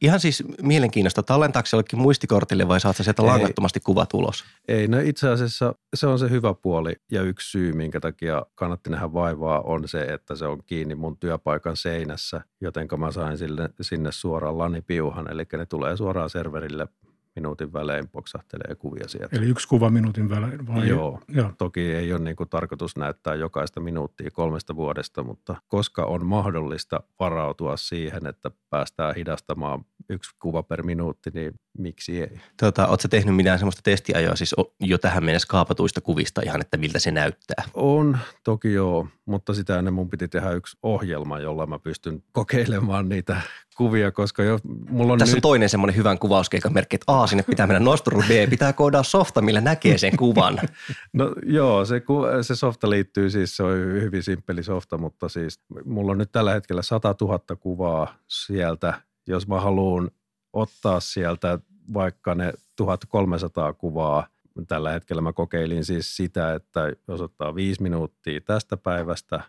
Ihan 0.00 0.20
siis 0.20 0.44
mielenkiintoista. 0.62 1.22
Tallentaako 1.22 1.66
se 1.66 1.76
jollekin 1.76 1.98
muistikortille 1.98 2.68
vai 2.68 2.80
saat 2.80 2.96
sieltä 2.96 3.22
Ei. 3.22 3.28
langattomasti 3.28 3.80
kuvat 3.80 4.14
ulos? 4.14 4.44
Ei, 4.68 4.88
no 4.88 4.98
itse 5.00 5.28
asiassa 5.28 5.74
se 5.94 6.06
on 6.06 6.18
se 6.18 6.30
hyvä 6.30 6.54
puoli 6.54 6.96
ja 7.10 7.22
yksi 7.22 7.50
syy, 7.50 7.72
minkä 7.72 8.00
takia 8.00 8.46
kannatti 8.54 8.90
nähdä 8.90 9.12
vaivaa, 9.12 9.60
on 9.60 9.88
se, 9.88 10.00
että 10.00 10.36
se 10.36 10.46
on 10.46 10.62
kiinni 10.66 10.94
mun 10.94 11.16
työpaikan 11.16 11.76
seinässä, 11.76 12.40
joten 12.60 12.88
mä 12.96 13.10
sain 13.10 13.38
sille, 13.38 13.70
sinne 13.80 14.12
suoraan 14.12 14.58
lanipiuhan, 14.58 15.30
eli 15.30 15.46
ne 15.52 15.66
tulee 15.66 15.96
suoraan 15.96 16.30
serverille 16.30 16.88
minuutin 17.36 17.72
välein, 17.72 18.08
poksahtelee 18.08 18.74
kuvia 18.74 19.08
sieltä. 19.08 19.36
Eli 19.36 19.46
yksi 19.46 19.68
kuva 19.68 19.90
minuutin 19.90 20.30
välein 20.30 20.66
vai? 20.66 20.88
Joo. 20.88 21.20
Joo. 21.28 21.52
Toki 21.58 21.80
ei 21.80 22.12
ole 22.12 22.20
niin 22.20 22.36
kuin 22.36 22.48
tarkoitus 22.48 22.96
näyttää 22.96 23.34
jokaista 23.34 23.80
minuuttia 23.80 24.30
kolmesta 24.30 24.76
vuodesta, 24.76 25.22
mutta 25.22 25.56
koska 25.68 26.04
on 26.04 26.26
mahdollista 26.26 27.00
varautua 27.20 27.76
siihen, 27.76 28.26
että 28.26 28.50
päästään 28.70 29.14
hidastamaan 29.14 29.84
yksi 30.08 30.30
kuva 30.38 30.62
per 30.62 30.82
minuutti, 30.82 31.30
niin 31.34 31.52
miksi 31.78 32.22
ei? 32.22 32.40
Tota, 32.60 32.86
Oletko 32.86 33.08
tehnyt 33.08 33.36
mitään 33.36 33.58
semmoista 33.58 33.82
testiajoa 33.84 34.36
siis 34.36 34.54
jo 34.80 34.98
tähän 34.98 35.24
mennessä 35.24 35.48
kaapatuista 35.48 36.00
kuvista 36.00 36.40
ihan, 36.44 36.60
että 36.60 36.76
miltä 36.76 36.98
se 36.98 37.10
näyttää? 37.10 37.64
On, 37.74 38.18
toki 38.44 38.72
joo, 38.72 39.08
mutta 39.26 39.54
sitä 39.54 39.78
ennen 39.78 39.94
mun 39.94 40.10
piti 40.10 40.28
tehdä 40.28 40.50
yksi 40.50 40.76
ohjelma, 40.82 41.40
jolla 41.40 41.66
mä 41.66 41.78
pystyn 41.78 42.22
kokeilemaan 42.32 43.08
niitä 43.08 43.40
kuvia, 43.74 44.10
koska 44.10 44.42
jo, 44.42 44.58
mulla 44.90 45.12
on 45.12 45.18
Tässä 45.18 45.32
on 45.32 45.36
nyt, 45.36 45.42
toinen 45.42 45.68
semmoinen 45.68 45.96
hyvän 45.96 46.18
kuvauskeikan 46.18 46.72
merkki, 46.72 46.96
että 46.96 47.22
A, 47.22 47.26
sinne 47.26 47.42
pitää 47.42 47.66
mennä 47.66 47.80
nosturulle, 47.80 48.24
B, 48.24 48.50
pitää 48.50 48.72
koodaa 48.72 49.02
softa, 49.02 49.42
millä 49.42 49.60
näkee 49.60 49.98
sen 49.98 50.16
kuvan. 50.16 50.60
no 51.12 51.32
joo, 51.46 51.84
se, 51.84 52.02
se 52.42 52.54
softa 52.54 52.90
liittyy 52.90 53.30
siis, 53.30 53.56
se 53.56 53.62
on 53.62 53.76
hyvin 53.76 54.22
simppeli 54.22 54.62
softa, 54.62 54.98
mutta 54.98 55.28
siis 55.28 55.60
mulla 55.84 56.12
on 56.12 56.18
nyt 56.18 56.32
tällä 56.32 56.52
hetkellä 56.52 56.82
100 56.82 57.14
000 57.20 57.38
kuvaa 57.60 58.14
sieltä, 58.28 59.00
jos 59.26 59.48
mä 59.48 59.60
haluan 59.60 60.10
ottaa 60.52 61.00
sieltä 61.00 61.58
vaikka 61.94 62.34
ne 62.34 62.52
1300 62.76 63.72
kuvaa, 63.72 64.26
tällä 64.68 64.90
hetkellä 64.90 65.22
mä 65.22 65.32
kokeilin 65.32 65.84
siis 65.84 66.16
sitä, 66.16 66.54
että 66.54 66.92
jos 67.08 67.20
ottaa 67.20 67.54
viisi 67.54 67.82
minuuttia 67.82 68.40
tästä 68.40 68.76
päivästä, 68.76 69.40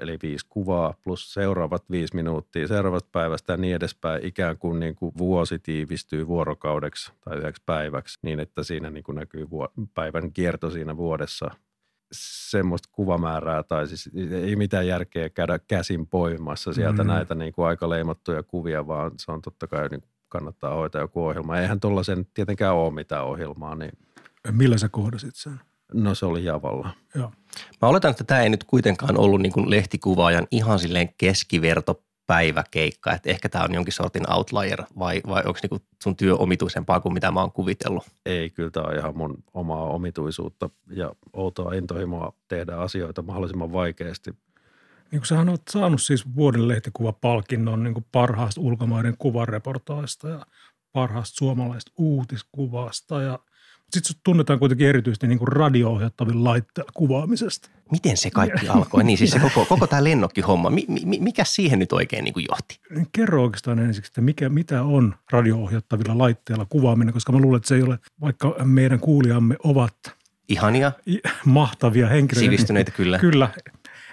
eli 0.00 0.18
viisi 0.22 0.46
kuvaa 0.48 0.94
plus 1.04 1.34
seuraavat 1.34 1.90
viisi 1.90 2.16
minuuttia 2.16 2.68
seuraavasta 2.68 3.08
päivästä 3.12 3.52
ja 3.52 3.56
niin 3.56 3.74
edespäin, 3.76 4.24
ikään 4.26 4.58
kuin, 4.58 4.80
niin 4.80 4.94
kuin 4.94 5.12
vuosi 5.18 5.58
tiivistyy 5.58 6.26
vuorokaudeksi 6.26 7.12
tai 7.24 7.38
yhdeksi 7.38 7.62
päiväksi, 7.66 8.18
niin 8.22 8.40
että 8.40 8.62
siinä 8.62 8.90
niin 8.90 9.04
kuin 9.04 9.16
näkyy 9.16 9.50
vuo- 9.50 9.72
päivän 9.94 10.32
kierto 10.32 10.70
siinä 10.70 10.96
vuodessa. 10.96 11.50
Semmoista 12.12 12.88
kuvamäärää 12.92 13.62
tai 13.62 13.88
siis 13.88 14.10
ei 14.32 14.56
mitään 14.56 14.86
järkeä 14.86 15.28
käydä 15.28 15.58
käsin 15.58 16.06
poimimassa 16.06 16.72
sieltä 16.72 17.02
Mm. 17.02 17.08
mm. 17.08 17.12
näitä 17.14 17.34
niin 17.34 17.52
kuin 17.52 17.66
aika 17.66 17.88
leimattuja 17.88 18.42
kuvia, 18.42 18.86
vaan 18.86 19.10
se 19.16 19.32
on 19.32 19.42
totta 19.42 19.66
kai 19.66 19.88
niin 19.88 20.00
kuin 20.00 20.10
kannattaa 20.28 20.74
hoitaa 20.74 21.00
joku 21.00 21.24
ohjelma. 21.24 21.58
Eihän 21.58 21.80
tuollaisen 21.80 22.26
tietenkään 22.34 22.74
ole 22.74 22.94
mitään 22.94 23.24
ohjelmaa, 23.24 23.74
niin 23.74 23.92
Millä 24.50 24.78
sä 24.78 24.88
kohdasit 24.88 25.34
sen? 25.34 25.60
No 25.94 26.14
se 26.14 26.26
oli 26.26 26.44
Javalla. 26.44 26.90
Joo. 27.14 27.32
Mä 27.82 27.88
oletan, 27.88 28.10
että 28.10 28.24
tämä 28.24 28.42
ei 28.42 28.48
nyt 28.48 28.64
kuitenkaan 28.64 29.18
ollut 29.18 29.40
niin 29.40 29.52
kuin 29.52 29.70
lehtikuvaajan 29.70 30.46
ihan 30.50 30.78
silleen 30.78 31.14
keskiverto 31.18 32.02
päiväkeikka, 32.26 33.12
että 33.12 33.30
ehkä 33.30 33.48
tämä 33.48 33.64
on 33.64 33.74
jonkin 33.74 33.92
sortin 33.92 34.32
outlier 34.32 34.82
vai, 34.98 35.20
vai 35.28 35.42
onko 35.46 35.58
niin 35.62 35.82
sun 36.02 36.16
työ 36.16 36.36
omituisempaa 36.36 37.00
kuin 37.00 37.12
mitä 37.12 37.30
mä 37.30 37.40
oon 37.40 37.52
kuvitellut? 37.52 38.04
Ei, 38.26 38.50
kyllä 38.50 38.70
tämä 38.70 38.86
on 38.86 38.96
ihan 38.96 39.16
mun 39.16 39.44
omaa 39.54 39.84
omituisuutta 39.84 40.70
ja 40.90 41.12
outoa 41.32 41.74
intohimoa 41.74 42.32
tehdä 42.48 42.76
asioita 42.76 43.22
mahdollisimman 43.22 43.72
vaikeasti. 43.72 44.30
Niin 45.10 45.20
kuin 45.20 45.26
sähän 45.26 45.48
oot 45.48 45.62
saanut 45.70 46.02
siis 46.02 46.34
vuoden 46.36 46.68
lehtikuvapalkinnon 46.68 47.82
niin 47.82 47.94
kuin 47.94 48.06
parhaasta 48.12 48.60
ulkomaiden 48.60 49.16
kuvareportaista 49.18 50.28
ja 50.28 50.46
parhaasta 50.92 51.36
suomalaisesta 51.36 51.92
uutiskuvasta. 51.96 53.22
Ja, 53.22 53.38
sitten 53.92 54.16
tunnetaan 54.24 54.58
kuitenkin 54.58 54.86
erityisesti 54.86 55.26
niin 55.26 55.38
kuin 55.38 55.48
radio-ohjattavin 55.48 56.44
laitteella 56.44 56.90
kuvaamisesta. 56.94 57.70
Miten 57.90 58.16
se 58.16 58.30
kaikki 58.30 58.68
alkoi? 58.68 59.04
Niin 59.04 59.18
siis 59.18 59.30
se 59.30 59.38
koko, 59.38 59.64
koko 59.64 59.86
tämä 59.86 60.04
lennokkihomma, 60.04 60.70
mi, 60.70 60.86
mi, 60.88 61.18
mikä 61.20 61.44
siihen 61.44 61.78
nyt 61.78 61.92
oikein 61.92 62.24
niin 62.24 62.34
kuin 62.34 62.46
johti? 62.50 62.80
Niin 62.90 63.06
kerro 63.12 63.42
oikeastaan 63.42 63.78
ensiksi, 63.78 64.10
että 64.10 64.20
mikä, 64.20 64.48
mitä 64.48 64.82
on 64.82 65.14
radio-ohjattavilla 65.32 66.18
laitteilla 66.18 66.66
kuvaaminen, 66.68 67.14
koska 67.14 67.32
mä 67.32 67.38
luulen, 67.38 67.56
että 67.56 67.68
se 67.68 67.74
ei 67.74 67.82
ole, 67.82 67.98
vaikka 68.20 68.56
meidän 68.64 69.00
kuulijamme 69.00 69.56
ovat 69.64 69.94
Ihania, 70.48 70.92
mahtavia 71.44 72.08
henkilöitä. 72.08 72.44
sivistyneitä 72.44 72.90
kyllä. 72.90 73.18
Kyllä, 73.18 73.48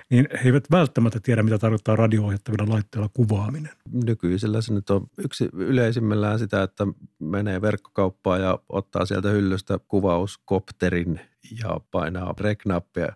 niin 0.10 0.28
he 0.34 0.40
eivät 0.46 0.72
välttämättä 0.72 1.20
tiedä, 1.20 1.44
mitä 1.44 1.58
tarkoittaa 1.58 1.96
radio-ohjattavilla 1.96 2.74
laitteilla 2.74 3.10
kuvaaminen. 3.14 3.72
Nykyisellä 4.06 4.62
se 4.62 4.74
nyt 4.74 4.90
on 4.90 5.08
yksi 5.18 5.50
yleisimmillään 5.54 6.40
sitä, 6.40 6.64
että 6.64 6.88
menee 7.20 7.62
verkkokauppaan 7.62 8.42
ja 8.42 8.60
ottaa 8.70 9.06
sieltä 9.06 9.30
hyllystä 9.30 9.80
kuvauskopterin 9.88 11.20
ja 11.64 11.80
painaa 11.92 12.36
rek-nappia. 12.40 13.16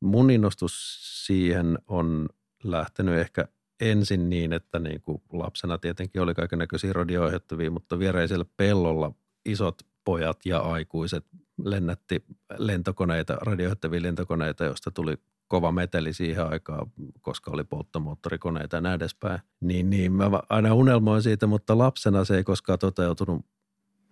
Mun 0.00 0.30
innostus 0.30 0.98
siihen 1.26 1.78
on 1.86 2.28
lähtenyt 2.64 3.14
ehkä 3.14 3.48
ensin 3.80 4.30
niin, 4.30 4.52
että 4.52 4.78
niin 4.78 5.00
kuin 5.00 5.22
lapsena 5.32 5.78
tietenkin 5.78 6.22
oli 6.22 6.34
kaikennäköisiä 6.34 6.92
radio-ohjattavia, 6.92 7.70
mutta 7.70 7.98
viereisellä 7.98 8.44
pellolla 8.56 9.12
isot 9.44 9.82
pojat 10.04 10.46
ja 10.46 10.58
aikuiset 10.58 11.24
lennätti 11.64 12.24
lentokoneita, 12.58 13.34
radioittavia 13.34 14.02
lentokoneita, 14.02 14.64
joista 14.64 14.90
tuli 14.90 15.14
kova 15.48 15.72
meteli 15.72 16.12
siihen 16.12 16.46
aikaan, 16.46 16.86
koska 17.20 17.50
oli 17.50 17.64
polttomoottorikoneita 17.64 18.76
ja 18.76 18.80
näin 18.80 18.94
edespäin. 18.96 19.40
Niin, 19.60 19.90
niin 19.90 20.12
mä 20.12 20.30
aina 20.48 20.74
unelmoin 20.74 21.22
siitä, 21.22 21.46
mutta 21.46 21.78
lapsena 21.78 22.24
se 22.24 22.36
ei 22.36 22.44
koskaan 22.44 22.78
toteutunut. 22.78 23.46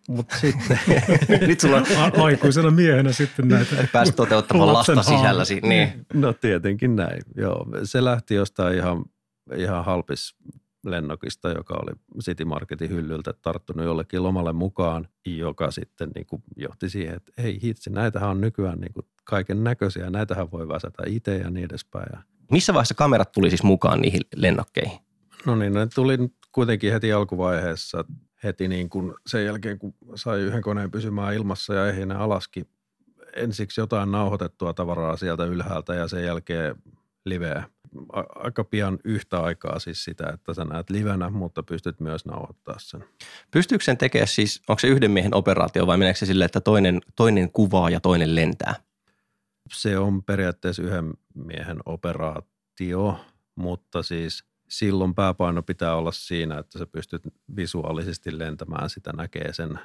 Mutta 0.09 0.37
sitten, 0.41 0.79
Nyt 1.47 1.61
sulla 1.61 1.77
on 1.77 1.85
A- 1.97 2.23
aikuisena 2.25 2.71
miehenä 2.71 3.13
sitten 3.13 3.49
näitä. 3.49 3.89
päässyt 3.93 4.17
toteuttamaan 4.17 4.73
lasta 4.73 5.03
sisälläsi. 5.03 5.61
Niin. 5.61 6.07
no 6.15 6.33
tietenkin 6.33 6.97
näin. 6.97 7.23
Joo, 7.37 7.67
se 7.85 8.05
lähti 8.05 8.35
jostain 8.35 8.77
ihan, 8.77 9.05
ihan 9.57 9.85
halpis 9.85 10.35
lennokista, 10.91 11.49
joka 11.49 11.75
oli 11.75 12.23
City 12.23 12.45
Marketin 12.45 12.91
hyllyltä 12.91 13.33
tarttunut 13.43 13.87
jollekin 13.87 14.23
lomalle 14.23 14.53
mukaan, 14.53 15.09
joka 15.27 15.71
sitten 15.71 16.11
niin 16.15 16.27
kuin 16.27 16.43
johti 16.57 16.91
siihen, 16.91 17.15
että 17.17 17.33
ei 17.39 17.59
hitsi, 17.63 17.91
näitähän 17.91 18.31
on 18.31 18.41
nykyään 18.41 18.81
niin 18.81 18.93
kuin 18.93 19.07
kaiken 19.25 19.65
näköisiä, 19.65 20.11
näitähän 20.11 20.51
voi 20.51 20.69
väsätä 20.69 21.03
itse 21.07 21.37
ja 21.37 21.51
niin 21.51 21.65
edespäin. 21.65 22.07
Ja 22.13 22.19
Missä 22.51 22.75
vaiheessa 22.75 22.95
kamerat 22.95 23.33
tuli 23.33 23.51
siis 23.51 23.63
mukaan 23.63 24.01
niihin 24.01 24.21
lennokkeihin? 24.37 24.99
No 25.47 25.57
niin, 25.57 25.73
ne 25.73 25.87
tuli 25.95 26.19
kuitenkin 26.53 26.93
heti 26.93 27.13
alkuvaiheessa, 27.13 28.05
heti 28.45 28.69
niin 28.69 28.89
kuin 28.89 29.15
sen 29.27 29.45
jälkeen, 29.45 29.79
kun 29.79 29.95
sai 30.15 30.41
yhden 30.41 30.63
koneen 30.63 30.91
pysymään 30.91 31.35
ilmassa 31.35 31.75
ja 31.75 31.89
ehjänä 31.89 32.19
alaskin 32.19 32.69
ensiksi 33.37 33.81
jotain 33.81 34.13
nauhoitettua 34.13 34.73
tavaraa 34.73 35.17
sieltä 35.17 35.45
ylhäältä 35.45 35.95
ja 35.95 36.09
sen 36.09 36.25
jälkeen 36.25 36.77
liveä. 37.25 37.65
Aika 38.35 38.65
pian 38.65 38.99
yhtä 39.05 39.41
aikaa 39.41 39.79
siis 39.79 40.05
sitä, 40.05 40.31
että 40.35 40.55
sä 40.55 40.65
näet 40.65 40.91
livenä, 40.91 41.31
mutta 41.31 41.63
pystyt 41.63 42.01
myös 42.01 42.25
nauhoittaa 42.25 42.75
sen. 42.79 43.05
Pystyykö 43.51 43.85
sen 43.85 43.99
tekemään 43.99 44.29
siis, 44.29 44.63
onko 44.69 44.81
se 44.81 44.89
yhden 44.89 45.11
miehen 45.11 45.35
operaatio 45.35 45.87
vai 45.87 45.97
meneekö 45.97 46.19
se 46.19 46.27
silleen, 46.27 46.47
että 46.47 46.61
toinen, 46.61 47.01
toinen 47.17 47.53
kuvaa 47.53 47.91
ja 47.91 48.01
toinen 48.01 48.35
lentää? 48.35 48.75
Se 49.73 49.99
on 49.99 50.23
periaatteessa 50.23 50.83
yhden 50.83 51.15
miehen 51.35 51.79
operaatio, 51.87 53.21
mutta 53.55 54.03
siis 54.03 54.45
silloin 54.69 55.15
pääpaino 55.15 55.63
pitää 55.63 55.95
olla 55.95 56.13
siinä, 56.13 56.59
että 56.59 56.79
sä 56.79 56.87
pystyt 56.87 57.23
visuaalisesti 57.57 58.39
lentämään 58.39 58.91
sitä, 58.91 59.13
näkee 59.17 59.53
sen 59.53 59.79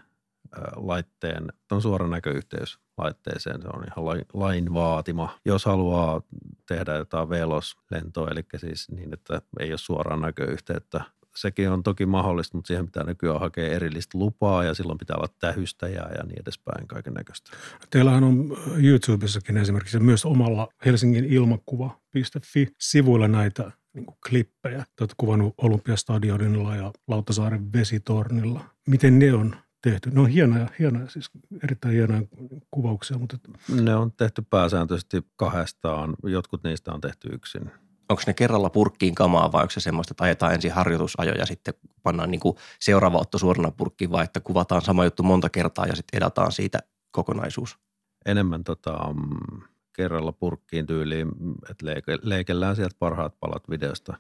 laitteen, 0.75 1.47
on 1.71 1.81
suora 1.81 2.07
näköyhteys 2.07 2.79
laitteeseen, 2.97 3.61
se 3.61 3.67
on 3.67 3.83
ihan 3.87 4.25
lain, 4.33 4.73
vaatima. 4.73 5.39
Jos 5.45 5.65
haluaa 5.65 6.21
tehdä 6.67 6.95
jotain 6.95 7.29
velos-lentoa, 7.29 8.31
eli 8.31 8.43
siis 8.57 8.91
niin, 8.91 9.13
että 9.13 9.41
ei 9.59 9.71
ole 9.71 9.77
suoraan 9.77 10.21
näköyhteyttä 10.21 11.01
sekin 11.35 11.69
on 11.69 11.83
toki 11.83 12.05
mahdollista, 12.05 12.57
mutta 12.57 12.67
siihen 12.67 12.85
pitää 12.85 13.03
nykyään 13.03 13.39
hakea 13.39 13.71
erillistä 13.71 14.17
lupaa 14.17 14.63
ja 14.63 14.73
silloin 14.73 14.97
pitää 14.97 15.17
olla 15.17 15.33
tähystäjää 15.39 16.11
ja 16.17 16.23
niin 16.23 16.41
edespäin 16.41 16.87
kaiken 16.87 17.13
näköistä. 17.13 17.51
Teillähän 17.89 18.23
on 18.23 18.57
YouTubessakin 18.83 19.57
esimerkiksi 19.57 19.99
myös 19.99 20.25
omalla 20.25 20.67
Helsingin 20.85 21.25
ilmakuva.fi-sivuilla 21.25 23.27
näitä 23.27 23.71
niin 23.93 24.05
kuin 24.05 24.17
klippejä. 24.29 24.85
Te 24.95 25.03
olette 25.03 25.15
kuvannut 25.17 25.53
Olympiastadionilla 25.57 26.75
ja 26.75 26.91
Lauttasaaren 27.07 27.73
vesitornilla. 27.73 28.65
Miten 28.87 29.19
ne 29.19 29.33
on 29.33 29.55
tehty? 29.82 30.10
Ne 30.12 30.20
on 30.22 30.28
hienoja, 30.28 30.67
hienoja 30.80 31.10
siis 31.10 31.30
erittäin 31.63 31.94
hienoja 31.94 32.22
kuvauksia, 32.72 33.17
mutta 33.17 33.38
Ne 33.82 33.96
on 33.96 34.12
tehty 34.12 34.41
pääsääntöisesti 34.50 35.22
kahdestaan, 35.36 36.15
jotkut 36.24 36.63
niistä 36.63 36.94
on 36.94 37.02
tehty 37.02 37.30
yksin. 37.34 37.72
Onko 38.10 38.24
ne 38.28 38.34
kerralla 38.34 38.70
purkkiin 38.70 39.15
kamaa 39.15 39.52
vai 39.52 39.62
onko 39.62 39.72
se 39.72 39.80
semmoista, 39.80 40.12
että 40.13 40.24
ajetaan 40.24 40.54
ensin 40.54 40.72
harjoitusajo 40.72 41.34
ja 41.34 41.46
sitten 41.46 41.74
pannaan 42.04 42.32
niin 42.32 42.39
kuin 42.39 42.58
seuraava 42.80 43.17
otto 43.17 43.38
suorana 43.38 43.72
purkkiin 43.72 44.12
vai 44.12 44.24
että 44.24 44.39
kuvataan 44.39 44.82
sama 44.82 45.04
juttu 45.04 45.24
monta 45.24 45.50
kertaa 45.50 45.86
ja 45.86 45.96
sitten 45.96 46.17
edataan 46.17 46.52
siitä 46.52 46.80
kokonaisuus? 47.12 47.78
Enemmän 48.26 48.63
tota, 48.63 49.13
mm, 49.13 49.62
kerralla 49.96 50.32
purkkiin 50.32 50.86
tyyliin, 50.86 51.28
että 51.70 51.86
leike, 51.86 52.17
leikellään 52.22 52.76
sieltä 52.76 52.96
parhaat 53.00 53.39
palat 53.39 53.70
videosta. 53.70 54.17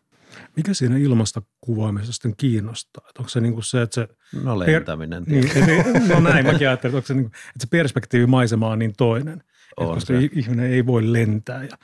Mikä 0.55 0.73
siinä 0.73 0.97
ilmasta 0.97 1.41
kuvaamisessa 1.61 2.13
sitten 2.13 2.35
kiinnostaa? 2.37 3.05
Että 3.09 3.21
onko 3.21 3.29
se 3.29 3.41
niin 3.41 3.53
kuin 3.53 3.63
se, 3.63 3.81
että 3.81 3.95
se 3.95 4.07
No 4.43 4.59
Per- 4.59 4.69
lentäminen. 4.69 5.23
Niin, 5.27 5.51
eli, 5.57 5.83
no 6.09 6.19
näin 6.19 6.45
mäkin 6.45 6.67
ajattelin, 6.67 6.91
että, 6.91 6.97
onko 6.97 7.07
se, 7.07 7.13
niin 7.13 7.23
kuin, 7.23 7.33
että 7.35 7.59
se 7.59 7.67
perspektiivimaisema 7.67 8.67
on 8.67 8.79
niin 8.79 8.93
toinen. 8.97 9.43
On 9.77 9.95
koska 9.95 10.13
se. 10.13 10.29
ihminen 10.31 10.65
ei 10.65 10.85
voi 10.85 11.13
lentää. 11.13 11.63
Ja, 11.63 11.77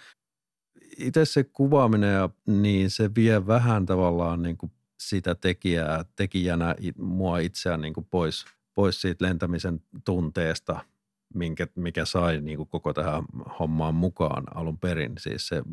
itse 0.97 1.25
se 1.25 1.43
kuvaaminen, 1.43 2.13
ja, 2.13 2.29
niin 2.47 2.89
se 2.89 3.15
vie 3.15 3.47
vähän 3.47 3.85
tavallaan 3.85 4.41
niin 4.41 4.57
kuin 4.57 4.71
sitä 4.99 5.35
tekijää, 5.35 6.05
tekijänä 6.15 6.75
mua 6.97 7.39
itseään 7.39 7.81
niin 7.81 7.93
kuin 7.93 8.07
pois, 8.09 8.45
pois 8.75 9.01
siitä 9.01 9.25
lentämisen 9.25 9.81
tunteesta, 10.05 10.85
minkä, 11.33 11.67
mikä 11.75 12.05
sai 12.05 12.41
niin 12.41 12.57
kuin 12.57 12.69
koko 12.69 12.93
tähän 12.93 13.23
hommaan 13.59 13.95
mukaan 13.95 14.43
alun 14.55 14.79
perin. 14.79 15.13
Siis 15.19 15.47
se, 15.47 15.63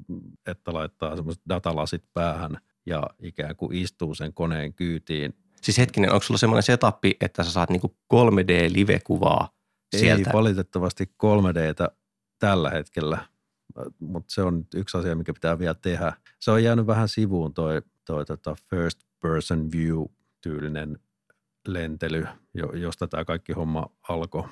että 0.47 0.73
laittaa 0.73 1.17
semmoiset 1.17 1.43
datalasit 1.49 2.05
päähän 2.15 2.59
ja 2.87 3.03
ikään 3.23 3.57
kuin 3.57 3.77
istuu 3.77 4.15
sen 4.15 4.35
koneen 4.35 4.75
kyytiin. 4.75 5.35
Siis 5.63 5.79
hetkinen, 5.79 6.13
onko 6.13 6.23
sulla 6.23 6.39
semmoinen 6.39 6.63
setappi, 6.63 7.17
että 7.21 7.43
sä 7.43 7.51
saat 7.51 7.71
niinku 7.71 7.97
3D-live-kuvaa 8.15 9.49
sieltä? 9.97 10.31
Ei 10.31 10.33
valitettavasti 10.33 11.05
3Dtä 11.05 11.89
tällä 12.39 12.71
hetkellä, 12.71 13.19
mutta 13.99 14.35
se 14.35 14.43
on 14.43 14.67
yksi 14.75 14.99
asia, 14.99 15.15
mikä 15.15 15.33
pitää 15.33 15.59
vielä 15.59 15.75
tehdä. 15.75 16.13
Se 16.41 16.51
on 16.51 16.65
jäänyt 16.65 16.87
vähän 16.87 17.09
sivuun 17.09 17.55
toi, 17.55 17.83
toi 18.05 18.25
tota 18.25 18.57
first 18.71 19.01
person 19.21 19.73
view 19.73 20.05
tyylinen 20.41 20.99
lentely, 21.69 22.27
jo- 22.55 22.73
josta 22.73 23.07
tämä 23.09 23.25
kaikki 23.25 23.53
homma 23.53 23.91
alkoi. 24.09 24.45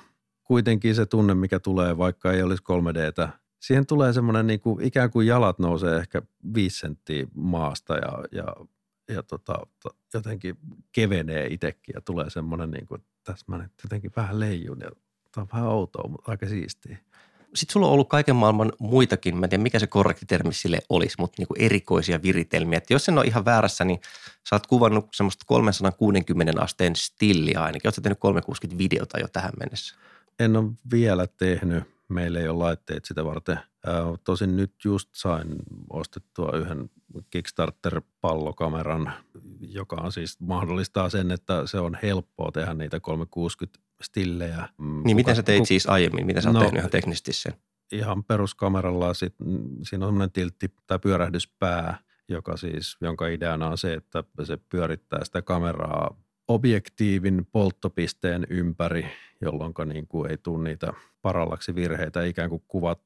Kuitenkin 0.53 0.95
se 0.95 1.05
tunne, 1.05 1.35
mikä 1.35 1.59
tulee, 1.59 1.97
vaikka 1.97 2.31
ei 2.31 2.43
olisi 2.43 2.63
3Dtä, 2.63 3.29
siihen 3.59 3.85
tulee 3.85 4.13
semmoinen 4.13 4.47
niin 4.47 4.59
kuin, 4.59 4.85
ikään 4.85 5.11
kuin 5.11 5.27
jalat 5.27 5.59
nousee 5.59 5.97
ehkä 5.97 6.21
viisi 6.53 6.79
senttiä 6.79 7.27
maasta 7.35 7.93
ja, 7.93 8.23
ja, 8.31 8.55
ja 9.15 9.23
tota, 9.23 9.53
to- 9.83 9.97
jotenkin 10.13 10.57
kevenee 10.91 11.47
itsekin 11.47 11.93
ja 11.95 12.01
tulee 12.01 12.29
semmoinen, 12.29 12.71
niin 12.71 12.87
kuin, 12.87 13.01
että 13.01 13.13
tässä 13.23 13.45
mä 13.47 13.57
nyt 13.57 13.71
jotenkin 13.83 14.11
vähän 14.15 14.39
leijun 14.39 14.79
ja 14.81 14.89
tämä 15.31 15.41
on 15.41 15.47
vähän 15.53 15.67
outoa, 15.67 16.09
mutta 16.09 16.31
aika 16.31 16.47
siistiä. 16.47 16.97
Sitten 17.55 17.73
sulla 17.73 17.87
on 17.87 17.93
ollut 17.93 18.09
kaiken 18.09 18.35
maailman 18.35 18.73
muitakin, 18.79 19.37
mä 19.37 19.45
en 19.45 19.49
tiedä 19.49 19.63
mikä 19.63 19.79
se 19.79 19.87
korrekti 19.87 20.25
termi 20.25 20.53
sille 20.53 20.79
olisi, 20.89 21.15
mutta 21.19 21.35
niinku 21.37 21.55
erikoisia 21.59 22.21
viritelmiä. 22.21 22.77
Et 22.77 22.89
jos 22.89 23.09
en 23.09 23.17
ole 23.17 23.25
ihan 23.25 23.45
väärässä, 23.45 23.85
niin 23.85 23.99
sä 24.49 24.55
oot 24.55 24.67
kuvannut 24.67 25.07
semmoista 25.13 25.45
360 25.47 26.61
asteen 26.61 26.95
stilliä 26.95 27.61
ainakin. 27.63 27.87
Oletko 27.87 28.01
tehnyt 28.01 28.19
360 28.19 28.77
videota 28.77 29.19
jo 29.19 29.27
tähän 29.27 29.53
mennessä? 29.59 29.95
En 30.39 30.55
ole 30.55 30.71
vielä 30.91 31.27
tehnyt, 31.27 31.83
meillä 32.09 32.39
ei 32.39 32.47
ole 32.47 32.57
laitteet 32.57 33.05
sitä 33.05 33.25
varten. 33.25 33.59
Tosin 34.23 34.55
nyt 34.57 34.73
just 34.85 35.09
sain 35.15 35.55
ostettua 35.89 36.51
yhden 36.57 36.89
Kickstarter-pallokameran, 37.29 39.11
joka 39.61 39.95
on 39.95 40.11
siis 40.11 40.39
mahdollistaa 40.39 41.09
sen, 41.09 41.31
että 41.31 41.67
se 41.67 41.79
on 41.79 41.97
helppoa 42.03 42.51
tehdä 42.51 42.73
niitä 42.73 42.99
360 42.99 43.79
stillejä. 44.03 44.69
Mm, 44.77 45.01
Niin 45.05 45.15
miten 45.15 45.23
kuka- 45.31 45.35
sä 45.35 45.43
teit 45.43 45.59
ku- 45.59 45.65
siis 45.65 45.87
aiemmin? 45.87 46.25
Miten 46.25 46.41
sä 46.43 46.49
oot 46.49 46.53
No, 46.53 46.59
tehnyt 46.61 46.79
ihan 46.79 46.91
teknisesti 46.91 47.33
sen? 47.33 47.53
ihan 47.91 48.23
peruskameralla 48.23 49.13
sit, 49.13 49.35
siinä 49.83 50.05
on 50.05 50.09
semmoinen 50.09 50.31
tiltti 50.31 50.73
tai 50.87 50.99
pyörähdyspää, 50.99 51.97
joka 52.29 52.57
siis, 52.57 52.97
jonka 53.01 53.27
ideana 53.27 53.67
on 53.67 53.77
se, 53.77 53.93
että 53.93 54.23
se 54.43 54.57
pyörittää 54.69 55.25
sitä 55.25 55.41
kameraa 55.41 56.17
objektiivin 56.53 57.47
polttopisteen 57.51 58.47
ympäri, 58.49 59.05
jolloin 59.41 59.73
niin 59.85 60.07
kuin 60.07 60.31
ei 60.31 60.37
tule 60.37 60.63
niitä 60.63 60.93
parallaksi 61.21 61.75
virheitä, 61.75 62.23
ikään 62.23 62.49
kuin 62.49 62.63
kuvat 62.67 62.99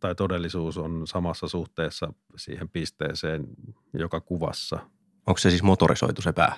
tai 0.00 0.14
todellisuus 0.14 0.78
on 0.78 1.06
samassa 1.06 1.48
suhteessa 1.48 2.12
siihen 2.36 2.68
pisteeseen 2.68 3.46
joka 3.92 4.20
kuvassa. 4.20 4.78
Onko 5.26 5.38
se 5.38 5.50
siis 5.50 5.62
motorisoitu 5.62 6.22
se 6.22 6.32
pää 6.32 6.56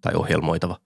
tai 0.00 0.14
ohjelmoitava? 0.14 0.76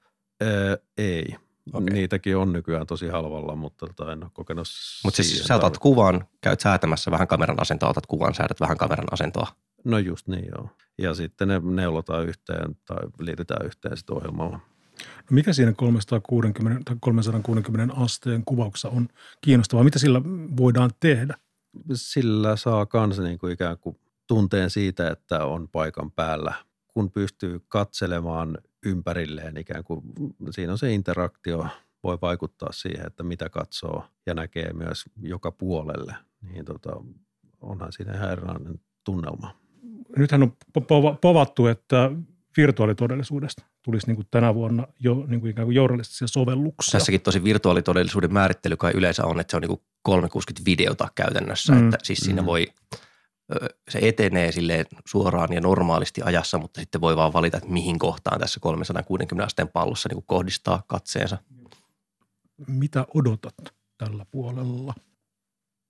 Ää, 0.41 0.77
ei. 0.99 1.37
Okay. 1.73 1.91
Niitäkin 1.91 2.37
on 2.37 2.53
nykyään 2.53 2.87
tosi 2.87 3.09
halvalla, 3.09 3.57
mutta 3.57 3.87
tota, 3.87 4.13
en 4.13 4.25
ole 4.25 4.31
kokenut 4.35 4.67
Mutta 5.05 5.23
siis 5.23 5.45
sä 5.45 5.57
otat 5.57 5.79
kuvan, 5.79 6.25
käyt 6.41 6.61
säätämässä 6.61 7.11
vähän 7.11 7.29
kameran 7.29 7.61
asentoa, 7.63 7.89
otat 7.89 8.07
kuvan, 8.07 8.35
säädät 8.35 8.61
vähän 8.61 8.77
kameran 8.77 9.07
asentoa. 9.13 9.47
No 9.85 9.99
just 9.99 10.29
niin 10.29 10.47
joo. 10.57 10.69
Ja 10.99 11.15
sitten 11.15 11.49
ne 11.49 11.61
neulotaan 11.65 12.27
yhteen 12.27 12.77
tai 12.85 12.99
liitetään 13.19 13.67
yhteen 13.67 13.97
sitten 13.97 14.17
ohjelmalla. 14.17 14.57
no 14.99 15.31
mikä 15.31 15.53
siinä 15.53 15.73
360, 15.73 16.83
tai 16.85 16.97
360 17.01 17.95
asteen 17.95 18.43
kuvauksessa 18.45 18.89
on 18.89 19.09
kiinnostavaa? 19.41 19.85
Mitä 19.85 19.99
sillä 19.99 20.23
voidaan 20.57 20.91
tehdä? 21.01 21.35
Sillä 21.93 22.57
saa 22.57 22.87
kanssa 22.87 23.23
niin 23.23 23.39
kuin 23.39 23.53
ikään 23.53 23.79
kuin 23.79 23.99
tunteen 24.27 24.71
siitä, 24.71 25.11
että 25.11 25.45
on 25.45 25.69
paikan 25.69 26.11
päällä, 26.11 26.55
kun 26.89 27.11
pystyy 27.11 27.61
katselemaan 27.69 28.59
ympärilleen 28.87 29.57
ikään 29.57 29.85
kuin, 29.85 30.03
siinä 30.51 30.73
on 30.73 30.79
se 30.79 30.93
interaktio, 30.93 31.67
voi 32.03 32.19
vaikuttaa 32.23 32.73
siihen, 32.73 33.07
että 33.07 33.23
mitä 33.23 33.49
katsoo 33.49 34.05
ja 34.27 34.35
näkee 34.35 34.73
myös 34.73 35.05
joka 35.23 35.53
puolelle. 35.53 36.15
Niin 36.43 36.65
tota, 36.65 36.91
onhan 37.61 37.93
siinä 37.93 38.15
ihan 38.15 38.33
erilainen 38.33 38.81
tunnelma. 39.05 39.64
Nythän 40.17 40.43
on 40.43 40.53
po- 40.79 40.83
pova- 40.83 41.19
povattu, 41.21 41.67
että 41.67 42.11
virtuaalitodellisuudesta 42.57 43.63
tulisi 43.83 44.07
niin 44.07 44.17
kuin 44.17 44.27
tänä 44.31 44.55
vuonna 44.55 44.87
jo 45.01 45.25
niin 45.29 45.41
kuin 45.41 45.51
ikään 45.51 45.67
kuin 45.67 45.75
journalistisia 45.75 46.29
sovelluksia. 46.29 46.93
Tässäkin 46.99 47.21
tosi 47.21 47.45
virtuaalitodellisuuden 47.45 48.33
määrittely 48.33 48.77
kai 48.77 48.93
yleensä 48.95 49.27
on, 49.27 49.41
että 49.41 49.51
se 49.51 49.57
on 49.57 49.63
niin 49.63 49.81
360 50.03 50.65
videota 50.71 51.09
käytännössä, 51.15 51.73
Mm. 51.73 51.85
että 51.85 51.99
siis 52.03 52.19
siinä 52.19 52.43
Mm. 52.43 52.47
voi, 52.47 52.67
se 53.91 53.99
etenee 54.03 54.53
silleen 54.53 54.87
suoraan 55.09 55.53
ja 55.53 55.61
normaalisti 55.61 56.23
ajassa, 56.25 56.59
mutta 56.59 56.81
sitten 56.81 57.01
voi 57.01 57.17
vaan 57.17 57.33
valita, 57.33 57.57
että 57.57 57.69
mihin 57.71 57.99
kohtaan 57.99 58.41
tässä 58.41 58.61
360 58.61 59.47
asteen 59.47 59.69
pallossa 59.69 60.09
niin 60.13 60.25
kohdistaa 60.27 60.83
katseensa. 60.87 61.39
Mitä 62.69 63.07
odotat 63.15 63.55
tällä 63.99 64.27
puolella? 64.31 64.95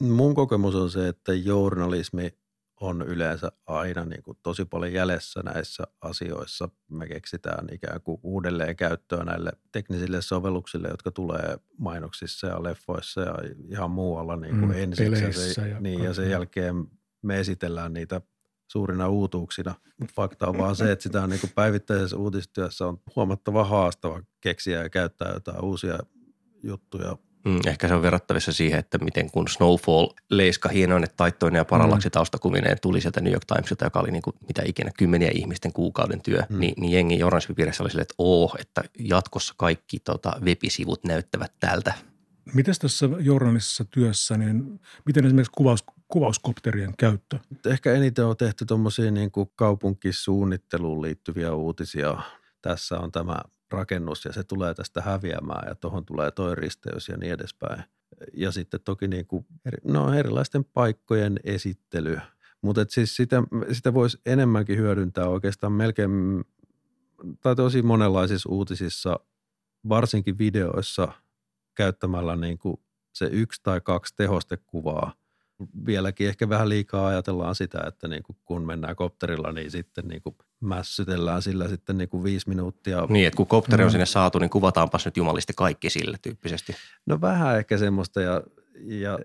Mun 0.03 0.35
kokemus 0.35 0.75
on 0.75 0.91
se, 0.91 1.09
että 1.09 1.35
journalismi 1.35 2.35
on 2.81 3.03
yleensä 3.03 3.53
aina 3.67 4.05
niin 4.05 4.23
kuin 4.23 4.39
tosi 4.43 4.65
paljon 4.65 4.93
jäljessä 4.93 5.41
näissä 5.45 5.85
asioissa. 6.01 6.69
Me 6.91 7.07
keksitään 7.07 7.67
ikään 7.73 8.01
kuin 8.01 8.21
uudelleen 8.23 8.77
käyttöä 8.77 9.25
näille 9.25 9.53
teknisille 9.73 10.23
sovelluksille, 10.23 10.89
jotka 10.89 11.11
tulee 11.11 11.59
mainoksissa 11.79 12.47
ja 12.47 12.63
leffoissa 12.63 13.21
ja 13.21 13.35
ihan 13.69 13.91
muualla 13.91 14.37
niin 14.37 14.59
kuin 14.59 14.71
Mm, 14.71 14.77
ensiksi. 14.77 15.25
Ja, 15.25 15.33
se, 15.33 15.69
ja 15.69 15.81
niin, 15.81 16.03
ja 16.03 16.15
sen 16.15 16.31
jälkeen 16.31 16.87
me 17.23 17.41
esitellään 17.41 17.93
niitä 17.93 18.21
suurina 18.67 19.09
uutuuksina. 19.09 19.75
Fakta 20.17 20.47
on 20.47 20.59
vaan 20.63 20.77
se, 20.77 20.93
että 20.93 21.03
sitä 21.03 21.23
on 21.23 21.31
niin 21.31 21.41
kuin 21.41 21.53
päivittäisessä 21.55 22.17
uutistyössä 22.17 22.87
on 22.87 23.01
huomattava 23.17 23.65
haastava 23.65 24.23
keksiä 24.41 24.83
ja 24.83 24.91
käyttää 24.91 25.33
jotain 25.33 25.65
uusia 25.65 25.99
juttuja 26.63 27.17
Mm, 27.45 27.61
ehkä 27.67 27.89
se 27.89 27.95
on 27.95 28.03
verrattavissa 28.03 28.53
siihen, 28.53 28.79
että 28.79 28.99
miten 28.99 29.31
kun 29.31 29.49
Snowfall 29.49 30.09
leiska 30.31 30.69
hienoinen 30.69 31.09
taittoinen 31.17 31.59
ja 31.59 31.65
parallaksi 31.65 32.11
taustakuvineen 32.11 32.79
tuli 32.83 33.01
sieltä 33.01 33.21
New 33.21 33.33
York 33.33 33.45
Timesilta, 33.45 33.85
joka 33.85 34.01
oli 34.01 34.11
niin 34.11 34.23
kuin 34.23 34.37
mitä 34.49 34.63
ikinä 34.67 34.91
kymmeniä 34.99 35.31
ihmisten 35.35 35.73
kuukauden 35.73 36.23
työ, 36.23 36.39
Mm. 36.49 36.55
mm. 36.55 36.61
niin, 36.61 36.75
niin 36.77 36.93
jengi 36.93 37.19
journalismipiirissä 37.19 37.83
oli 37.83 37.91
silleen, 37.91 38.03
että 38.03 38.15
oo, 38.19 38.57
että 38.59 38.83
jatkossa 38.99 39.55
kaikki 39.57 39.99
tota, 40.01 40.33
webisivut 40.45 41.05
näyttävät 41.05 41.53
tältä. 41.61 41.95
Miten 42.55 42.75
tässä 42.81 43.09
journalistisessa 43.21 43.85
työssä, 43.85 44.37
niin 44.37 44.81
miten 45.07 45.25
esimerkiksi 45.27 45.53
kuvaus, 45.57 45.85
kuvauskopterien 46.09 46.95
käyttö? 46.99 47.39
Ehkä 47.67 47.93
eniten 47.93 48.27
on 48.27 48.37
tehty 48.37 48.65
tuommoisia 48.67 49.11
niin 49.11 49.31
kuin 49.31 49.51
kaupunkisuunnitteluun 49.57 51.03
liittyviä 51.03 51.53
uutisia. 51.55 52.19
Tässä 52.63 52.99
on 52.99 53.13
tämä 53.13 53.37
rakennus 53.71 54.25
ja 54.25 54.33
se 54.33 54.45
tulee 54.45 54.75
tästä 54.75 55.01
häviämään 55.03 55.69
ja 55.69 55.75
tuohon 55.75 56.05
tulee 56.05 56.31
toi 56.31 56.55
risteys 56.55 57.09
ja 57.09 57.17
niin 57.17 57.33
edespäin. 57.33 57.85
Ja 58.33 58.53
sitten 58.53 58.81
toki 58.85 59.09
niin 59.09 59.27
kuin, 59.27 59.47
no, 59.85 60.13
erilaisten 60.13 60.65
paikkojen 60.65 61.41
esittely. 61.45 62.19
Mutta 62.63 62.85
siis 62.89 63.17
sitä, 63.17 63.43
sitä 63.73 63.95
voisi 63.95 64.21
enemmänkin 64.27 64.79
hyödyntää 64.79 65.29
oikeastaan 65.29 65.73
melkein 65.73 66.45
tai 67.41 67.57
tosi 67.57 67.83
monenlaisissa 67.83 68.49
uutisissa, 68.49 69.21
varsinkin 69.89 70.39
videoissa 70.39 71.13
käyttämällä 71.75 72.37
niin 72.37 72.59
kuin 72.59 72.77
se 73.13 73.27
yksi 73.27 73.61
tai 73.63 73.81
kaksi 73.81 74.15
tehostekuvaa. 74.17 75.13
Vieläkin 75.87 76.29
ehkä 76.29 76.49
vähän 76.49 76.69
liikaa 76.69 77.07
ajatellaan 77.07 77.55
sitä, 77.55 77.85
että 77.87 78.09
niin 78.09 78.23
kuin 78.23 78.37
kun 78.45 78.67
mennään 78.67 78.97
kopterilla, 78.97 79.53
niin 79.53 79.71
sitten 79.71 80.09
niin 80.09 80.23
kuin 80.23 80.37
mässytellään 80.61 81.43
sillä 81.43 81.69
sitten 81.69 81.99
niin 81.99 82.09
kuin 82.09 82.25
viisi 82.25 82.49
minuuttia. 82.49 83.07
Niin, 83.09 83.27
että 83.27 83.37
kun 83.37 83.47
kopteri 83.47 83.85
on 83.85 83.91
sinne 83.91 84.07
saatu, 84.07 84.39
niin 84.39 84.51
kuvataanpas 84.51 85.05
nyt 85.05 85.17
jumalisti 85.17 85.53
kaikki 85.57 85.91
sille 85.91 86.17
tyyppisesti. 86.23 86.75
No 87.07 87.21
vähän 87.21 87.59
ehkä 87.59 87.79
semmoista 87.79 88.21
ja, 88.21 88.43
ja 88.85 89.19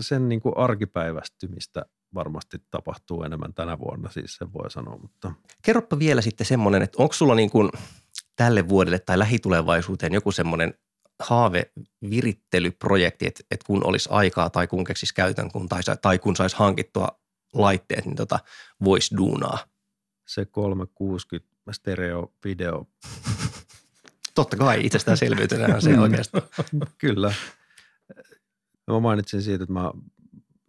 sen 0.00 0.28
niin 0.28 0.40
kuin 0.40 0.56
arkipäivästymistä 0.56 1.84
varmasti 2.14 2.58
tapahtuu 2.70 3.22
enemmän 3.22 3.54
tänä 3.54 3.78
vuonna, 3.78 4.10
siis 4.10 4.36
sen 4.36 4.52
voi 4.52 4.70
sanoa. 4.70 4.98
Mutta. 4.98 5.32
Kerropa 5.62 5.98
vielä 5.98 6.20
sitten 6.20 6.46
semmoinen, 6.46 6.82
että 6.82 7.02
onko 7.02 7.12
sulla 7.12 7.34
niin 7.34 7.50
kuin 7.50 7.70
tälle 8.36 8.68
vuodelle 8.68 8.98
tai 8.98 9.18
lähitulevaisuuteen 9.18 10.14
joku 10.14 10.32
semmoinen 10.32 10.74
haavevirittelyprojekti, 11.20 13.26
että, 13.26 13.40
että 13.50 13.66
kun 13.66 13.86
olisi 13.86 14.08
aikaa 14.12 14.50
tai 14.50 14.66
kun 14.66 14.84
keksisi 14.84 15.14
käytön 15.14 15.50
kun, 15.50 15.68
tai, 15.68 15.80
tai 16.02 16.18
kun 16.18 16.36
saisi 16.36 16.56
hankittua 16.56 17.08
laitteet, 17.54 18.04
niin 18.04 18.16
tota, 18.16 18.38
voisi 18.84 19.16
duunaa? 19.16 19.58
Se 20.28 20.44
360 20.44 21.50
stereo 21.72 22.32
video. 22.44 22.86
Totta 24.34 24.56
kai, 24.56 24.86
itsestäänselvyytenä 24.86 25.80
se 25.80 25.98
oikeastaan. 25.98 26.42
Kyllä. 26.98 27.34
Mä 28.86 29.00
mainitsin 29.00 29.42
siitä, 29.42 29.64
että 29.64 29.72
mä 29.72 29.92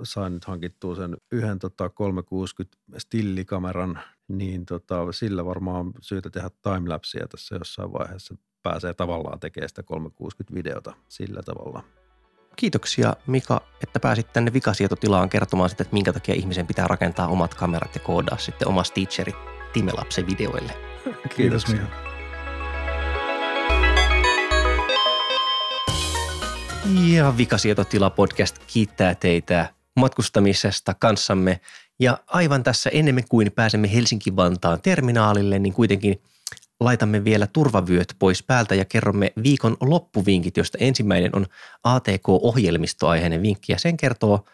sain 0.04 0.34
nyt 0.34 0.46
hankittua 0.46 0.96
sen 0.96 1.18
yhden 1.32 1.60
tota, 1.60 1.90
360 1.90 2.78
stillikameran, 2.98 4.00
niin 4.28 4.66
tota, 4.66 5.12
sillä 5.12 5.46
varmaan 5.46 5.80
on 5.80 5.94
syytä 6.02 6.30
tehdä 6.30 6.50
timelapsia 6.62 7.28
tässä 7.28 7.56
jossain 7.56 7.94
vaiheessa. 7.94 8.36
Pääsee 8.64 8.94
tavallaan 8.94 9.40
tekemään 9.40 9.70
sitä 9.70 9.82
360-videota 9.82 10.94
sillä 11.08 11.42
tavalla. 11.44 11.84
Kiitoksia 12.56 13.14
Mika, 13.28 13.62
että 13.84 14.00
pääsit 14.00 14.34
tänne 14.34 14.54
vikasietotilaan 14.54 15.30
kertomaan 15.30 15.70
sitä, 15.70 15.84
että 15.84 15.94
minkä 15.94 16.14
takia 16.14 16.36
ihmisen 16.36 16.68
pitää 16.68 16.88
rakentaa 16.88 17.28
omat 17.28 17.54
kamerat 17.54 17.96
ja 17.96 18.02
koodaa 18.02 18.38
sitten 18.38 18.68
oma 18.68 18.84
teacheri 18.94 19.34
Timelapse 19.74 20.28
videoille. 20.28 20.74
Kiitos 21.36 21.68
Mika. 21.68 21.86
Ja 27.14 27.38
Vikasietotila 27.38 28.10
podcast 28.10 28.60
kiittää 28.68 29.16
teitä 29.16 29.74
matkustamisesta 29.96 30.94
kanssamme. 30.94 31.60
Ja 32.00 32.18
aivan 32.28 32.64
tässä 32.64 32.90
enemmän 32.90 33.24
kuin 33.30 33.52
pääsemme 33.52 33.94
Helsinki-Vantaan 33.94 34.82
terminaalille, 34.82 35.60
niin 35.60 35.74
kuitenkin 35.74 36.22
laitamme 36.82 37.24
vielä 37.24 37.48
turvavyöt 37.48 38.16
pois 38.20 38.44
päältä 38.44 38.76
ja 38.76 38.86
kerromme 38.86 39.34
viikon 39.44 39.78
loppuvinkit, 39.82 40.58
josta 40.58 40.78
ensimmäinen 40.82 41.36
on 41.36 41.46
ATK-ohjelmistoaiheinen 41.84 43.42
vinkki 43.42 43.72
ja 43.72 43.80
sen 43.80 43.98
kertoo 43.98 44.46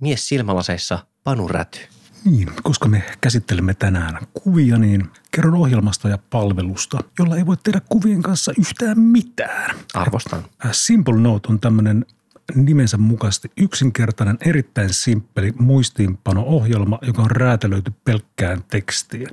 mies 0.00 0.28
silmälaseissa 0.28 0.98
Panu 1.24 1.48
Räty. 1.48 1.78
Niin, 2.24 2.52
koska 2.62 2.88
me 2.88 3.02
käsittelemme 3.20 3.74
tänään 3.74 4.26
kuvia, 4.32 4.78
niin 4.78 5.10
kerron 5.30 5.54
ohjelmasta 5.54 6.08
ja 6.08 6.18
palvelusta, 6.30 6.98
jolla 7.18 7.36
ei 7.36 7.46
voi 7.46 7.56
tehdä 7.56 7.80
kuvien 7.88 8.22
kanssa 8.22 8.52
yhtään 8.58 9.00
mitään. 9.00 9.76
Arvostan. 9.94 10.44
Simple 10.72 11.20
Note 11.20 11.48
on 11.48 11.60
tämmöinen 11.60 12.06
nimensä 12.54 12.96
mukaisesti 12.96 13.50
yksinkertainen, 13.56 14.38
erittäin 14.40 14.92
simppeli 14.92 15.52
muistiinpano-ohjelma, 15.58 16.98
joka 17.02 17.22
on 17.22 17.30
räätälöity 17.30 17.92
pelkkään 18.04 18.64
tekstiin. 18.70 19.28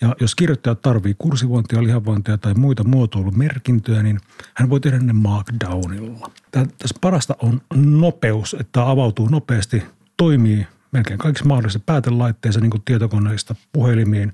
Ja 0.00 0.16
jos 0.20 0.34
kirjoittaja 0.34 0.74
tarvii 0.74 1.14
kursivointia, 1.18 1.82
lihavointia 1.82 2.38
tai 2.38 2.54
muita 2.54 2.84
muotoilumerkintöjä, 2.84 4.02
niin 4.02 4.20
hän 4.54 4.70
voi 4.70 4.80
tehdä 4.80 4.98
ne 4.98 5.12
Markdownilla. 5.12 6.30
Tässä 6.50 6.96
parasta 7.00 7.36
on 7.42 7.60
nopeus, 7.74 8.56
että 8.60 8.90
avautuu 8.90 9.28
nopeasti, 9.28 9.82
toimii 10.16 10.66
melkein 10.92 11.18
kaikissa 11.18 11.44
mahdollisissa 11.44 11.84
päätelaitteissa, 11.86 12.60
niin 12.60 12.70
kuin 12.70 12.82
tietokoneista 12.84 13.54
puhelimiin. 13.72 14.32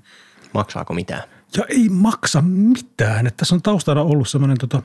Maksaako 0.53 0.93
mitään? 0.93 1.23
Ja 1.57 1.63
ei 1.69 1.89
maksa 1.89 2.41
mitään. 2.41 3.27
Että 3.27 3.37
tässä 3.37 3.55
on 3.55 3.61
taustalla 3.61 4.01
ollut 4.01 4.29
semmoinen 4.29 4.57
tota, 4.57 4.83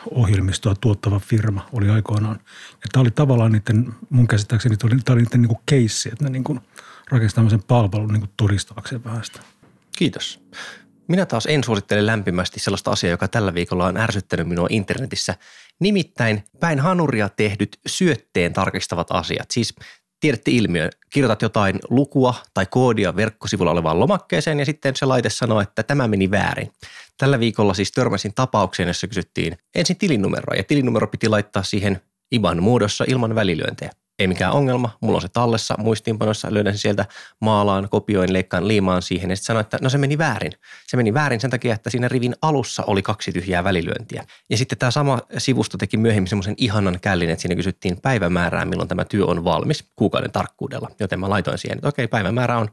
synkronointiohjelmistoa 0.00 0.74
tuottava 0.80 1.18
firma 1.18 1.68
oli 1.72 1.90
aikoinaan. 1.90 2.40
Ja 2.72 2.88
tämä 2.92 3.00
oli 3.00 3.10
tavallaan 3.10 3.52
niiden, 3.52 3.92
mun 4.10 4.28
käsittääkseni, 4.28 4.76
tämä 4.76 4.92
oli, 4.92 5.00
tämä 5.04 5.14
oli 5.14 5.22
niiden 5.22 5.42
niin 5.42 5.48
kuin 5.48 5.60
keissi, 5.66 6.08
että 6.12 6.24
ne 6.24 6.30
niin 6.30 6.44
kuin 6.44 6.60
rakensi 7.10 7.34
tämmöisen 7.34 7.62
palvelun 7.62 8.08
niin 8.08 8.20
kuin 8.20 8.30
todistaakseen 8.36 9.04
vähän 9.04 9.24
sitä. 9.24 9.40
Kiitos. 9.96 10.40
Minä 11.08 11.26
taas 11.26 11.46
en 11.46 11.64
suosittele 11.64 12.06
lämpimästi 12.06 12.60
sellaista 12.60 12.90
asiaa, 12.90 13.10
joka 13.10 13.28
tällä 13.28 13.54
viikolla 13.54 13.86
on 13.86 13.96
ärsyttänyt 13.96 14.48
minua 14.48 14.66
internetissä. 14.70 15.34
Nimittäin 15.80 16.44
päin 16.60 16.80
hanuria 16.80 17.28
tehdyt 17.28 17.78
syötteen 17.86 18.52
tarkistavat 18.52 19.06
asiat. 19.10 19.50
Siis 19.50 19.74
tiedätte 20.20 20.50
ilmiö, 20.50 20.90
kirjoitat 21.10 21.42
jotain 21.42 21.78
lukua 21.90 22.34
tai 22.54 22.66
koodia 22.66 23.16
verkkosivulla 23.16 23.70
olevaan 23.70 24.00
lomakkeeseen 24.00 24.58
ja 24.58 24.64
sitten 24.64 24.96
se 24.96 25.06
laite 25.06 25.30
sanoo, 25.30 25.60
että 25.60 25.82
tämä 25.82 26.08
meni 26.08 26.30
väärin. 26.30 26.72
Tällä 27.20 27.40
viikolla 27.40 27.74
siis 27.74 27.92
törmäsin 27.92 28.34
tapaukseen, 28.34 28.86
jossa 28.86 29.06
kysyttiin 29.06 29.58
ensin 29.74 29.96
tilinumeroa 29.96 30.56
ja 30.56 30.64
tilinumero 30.64 31.06
piti 31.06 31.28
laittaa 31.28 31.62
siihen 31.62 32.00
IBAN 32.32 32.62
muodossa 32.62 33.04
ilman 33.08 33.34
välilyöntejä. 33.34 33.90
Ei 34.18 34.26
mikään 34.26 34.52
ongelma, 34.52 34.96
mulla 35.00 35.16
on 35.16 35.22
se 35.22 35.28
tallessa 35.28 35.74
muistiinpanossa, 35.78 36.48
löydän 36.50 36.72
sen 36.72 36.78
sieltä 36.78 37.06
maalaan, 37.40 37.88
kopioin, 37.88 38.32
leikkaan 38.32 38.68
liimaan 38.68 39.02
siihen 39.02 39.30
ja 39.30 39.36
sitten 39.36 39.46
sanoin, 39.46 39.60
että 39.60 39.78
no 39.82 39.88
se 39.88 39.98
meni 39.98 40.18
väärin. 40.18 40.52
Se 40.86 40.96
meni 40.96 41.14
väärin 41.14 41.40
sen 41.40 41.50
takia, 41.50 41.74
että 41.74 41.90
siinä 41.90 42.08
rivin 42.08 42.34
alussa 42.42 42.82
oli 42.86 43.02
kaksi 43.02 43.32
tyhjää 43.32 43.64
välilyöntiä. 43.64 44.24
Ja 44.50 44.56
sitten 44.56 44.78
tämä 44.78 44.90
sama 44.90 45.18
sivusto 45.38 45.78
teki 45.78 45.96
myöhemmin 45.96 46.28
semmoisen 46.28 46.54
ihanan 46.56 46.98
källin, 47.00 47.30
että 47.30 47.42
siinä 47.42 47.56
kysyttiin 47.56 48.00
päivämäärää, 48.00 48.64
milloin 48.64 48.88
tämä 48.88 49.04
työ 49.04 49.26
on 49.26 49.44
valmis 49.44 49.84
kuukauden 49.96 50.32
tarkkuudella. 50.32 50.90
Joten 51.00 51.20
mä 51.20 51.30
laitoin 51.30 51.58
siihen, 51.58 51.78
että 51.78 51.88
okei, 51.88 52.08
päivämäärä 52.08 52.58
on 52.58 52.68
6.2017. 52.68 52.72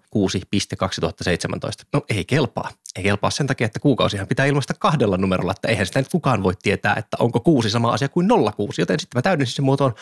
No 1.94 2.02
ei 2.10 2.26
kelpaa. 2.26 2.70
Ei 2.98 3.04
kelpaa 3.04 3.30
sen 3.30 3.48
takia, 3.48 3.66
että 3.66 3.80
kuukausihan 3.80 4.28
pitää 4.28 4.46
ilmaista 4.46 4.74
kahdella 4.80 5.18
numerolla, 5.18 5.52
että 5.52 5.68
eihän 5.68 5.86
sitä 5.86 6.00
nyt 6.00 6.10
kukaan 6.12 6.44
voi 6.44 6.54
tietää, 6.64 6.96
että 6.96 7.18
onko 7.20 7.40
kuusi 7.40 7.70
sama 7.70 7.92
asia 7.92 8.10
kuin 8.10 8.28
06. 8.56 8.82
Joten 8.82 9.00
sitten 9.00 9.18
mä 9.18 9.22
täydensin 9.22 9.56
sen 9.56 9.66
muotoon 9.66 9.94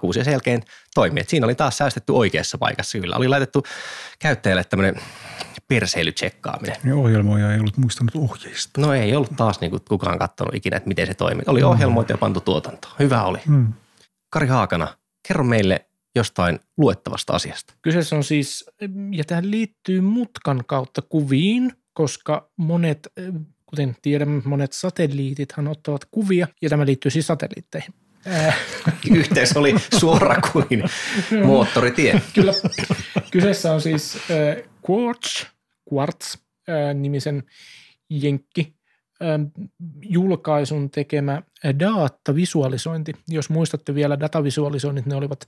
06 0.00 0.18
ja 0.18 0.24
sen 0.24 0.32
jälkeen 0.32 0.62
toimi. 0.94 1.20
Et 1.20 1.28
siinä 1.28 1.46
oli 1.46 1.54
taas 1.54 1.78
säästetty 1.78 2.12
oikeassa 2.12 2.58
paikassa 2.58 2.98
kyllä. 2.98 3.16
Oli 3.16 3.28
laitettu 3.28 3.62
käyttäjälle 4.18 4.64
tämmöinen 4.64 5.00
perseilytsekkaaminen. 5.68 6.76
Ja 6.84 6.96
ohjelmoija 6.96 7.52
ei 7.52 7.60
ollut 7.60 7.76
muistanut 7.76 8.12
ohjeista. 8.16 8.80
No 8.80 8.92
ei 8.92 9.16
ollut 9.16 9.36
taas 9.36 9.60
niin 9.60 9.70
kuin 9.70 9.82
kukaan 9.88 10.18
katsonut 10.18 10.54
ikinä, 10.54 10.76
että 10.76 10.88
miten 10.88 11.06
se 11.06 11.14
toimii. 11.14 11.44
Oli 11.46 11.62
ohjelmoitu 11.62 12.12
ja 12.12 12.18
pantu 12.18 12.40
tuotantoon. 12.40 12.94
Hyvä 12.98 13.22
oli. 13.22 13.38
Mm. 13.48 13.72
Kari 14.30 14.46
Haakana, 14.46 14.88
kerro 15.28 15.44
meille 15.44 15.86
jostain 16.14 16.60
luettavasta 16.76 17.32
asiasta. 17.32 17.74
Kyseessä 17.82 18.16
on 18.16 18.24
siis, 18.24 18.64
ja 19.10 19.24
tähän 19.24 19.50
liittyy 19.50 20.00
mutkan 20.00 20.62
kautta 20.66 21.02
kuviin, 21.02 21.72
koska 21.94 22.50
monet, 22.56 23.08
kuten 23.66 23.96
tiedämme, 24.02 24.42
monet 24.44 24.72
satelliitithan 24.72 25.68
ottavat 25.68 26.04
kuvia, 26.10 26.48
ja 26.62 26.70
tämä 26.70 26.86
liittyy 26.86 27.10
siis 27.10 27.26
satelliitteihin. 27.26 27.94
Yhteys 29.14 29.56
oli 29.56 29.74
suora 29.98 30.36
kuin 30.52 30.84
moottoritie. 31.46 32.20
Kyllä. 32.34 32.52
Kyseessä 33.30 33.72
on 33.72 33.80
siis 33.80 34.16
äh, 34.16 34.70
Quartz, 34.90 35.44
Quartz 35.92 36.36
äh, 36.68 36.94
nimisen 36.94 37.42
jenkki 38.10 38.74
äh, 39.22 39.40
julkaisun 40.02 40.90
tekemä 40.90 41.42
datavisualisointi. 41.78 43.12
Jos 43.28 43.50
muistatte 43.50 43.94
vielä 43.94 44.20
datavisualisoinnit, 44.20 45.06
ne 45.06 45.16
olivat 45.16 45.46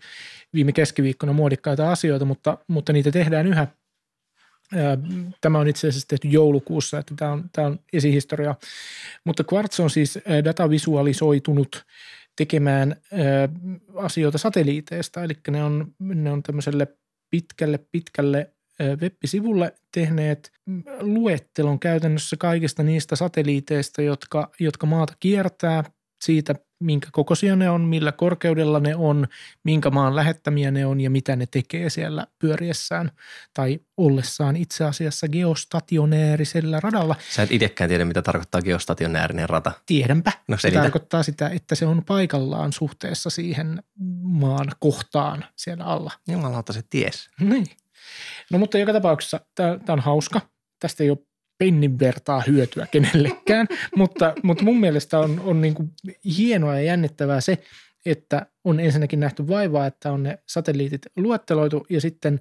viime 0.55 0.73
keskiviikkona 0.73 1.33
muodikkaita 1.33 1.93
asioita, 1.93 2.25
mutta, 2.25 2.59
mutta 2.69 2.93
niitä 2.93 3.11
tehdään 3.11 3.47
yhä. 3.47 3.67
Tämä 5.41 5.59
on 5.59 5.69
itse 5.69 5.89
asiassa 5.89 6.09
tehty 6.09 6.29
joulukuussa, 6.29 6.99
että 6.99 7.15
tämä 7.17 7.33
on, 7.33 7.51
tämä 7.53 7.67
on 7.67 7.79
esihistoria. 7.93 8.55
Mutta 9.25 9.45
Quartz 9.53 9.81
on 9.81 9.91
siis 9.91 10.19
datavisualisoitunut 10.45 11.85
tekemään 12.37 12.97
asioita 13.95 14.39
satelliiteista, 14.39 15.25
eli 15.25 15.35
ne 15.51 15.65
on, 15.65 15.95
ne 15.99 16.31
on 16.33 16.43
tämmöiselle 16.43 16.87
pitkälle, 17.31 17.79
pitkälle 17.93 18.51
web-sivulle 19.01 19.75
tehneet 19.93 20.53
luettelon 21.01 21.79
käytännössä 21.79 22.37
kaikista 22.37 22.83
niistä 22.83 23.17
satelliiteista, 23.17 24.03
jotka, 24.03 24.51
jotka 24.61 24.87
maata 24.87 25.13
kiertää 25.21 25.85
siitä 26.21 26.55
minkä 26.81 27.09
kokoisia 27.13 27.57
ne 27.57 27.71
on, 27.71 27.81
millä 27.81 28.13
korkeudella 28.13 28.81
ne 28.81 28.97
on, 28.97 29.27
minkä 29.65 29.91
maan 29.91 30.17
lähettämiä 30.17 30.71
ne 30.71 30.87
on 30.87 31.01
ja 31.01 31.11
mitä 31.11 31.37
ne 31.37 31.47
tekee 31.51 31.91
siellä 31.91 32.27
pyöriessään 32.39 33.11
tai 33.55 33.81
ollessaan 33.97 34.57
itse 34.57 34.85
asiassa 34.85 35.29
geostationäärisellä 35.29 36.81
radalla. 36.81 37.17
Sä 37.31 37.43
et 37.43 37.53
itsekään 37.53 37.89
tiedä, 37.89 38.05
mitä 38.05 38.23
tarkoittaa 38.23 38.63
geostationäärinen 38.63 39.49
rata. 39.49 39.73
Tiedänpä. 39.87 40.33
No 40.49 40.57
se 40.59 40.71
tarkoittaa 40.71 41.23
sitä, 41.23 41.49
että 41.49 41.75
se 41.75 41.87
on 41.87 42.05
paikallaan 42.05 42.73
suhteessa 42.73 43.31
siihen 43.31 43.83
maan 44.23 44.67
kohtaan 44.79 45.45
siellä 45.57 45.85
alla. 45.85 46.13
Jumalauta 46.29 46.73
se 46.73 46.83
ties. 46.91 47.31
Niin. 47.41 47.67
No 48.51 48.59
mutta 48.59 48.79
joka 48.79 48.93
tapauksessa 48.93 49.41
tämä 49.55 49.79
on 49.89 50.01
hauska. 50.01 50.41
Tästä 50.81 51.03
ei 51.03 51.11
ole 51.11 51.19
pennin 51.59 51.99
vertaa 51.99 52.43
hyötyä 52.47 52.87
kenellekään, 52.91 53.67
mutta, 53.97 54.35
mutta 54.43 54.65
mun 54.65 54.81
mielestä 54.81 55.19
on, 55.19 55.41
on 55.41 55.61
niin 55.61 55.75
kuin 55.75 55.93
hienoa 56.39 56.75
ja 56.75 56.83
jännittävää 56.83 57.41
se, 57.41 57.59
että 58.07 58.47
on 58.65 58.81
ensinnäkin 58.81 59.21
nähty 59.21 59.49
vaivaa, 59.49 59.87
että 59.87 60.13
on 60.13 60.23
ne 60.23 60.39
satelliitit 60.47 61.03
luetteloitu 61.17 61.87
ja 61.91 62.01
sitten 62.01 62.41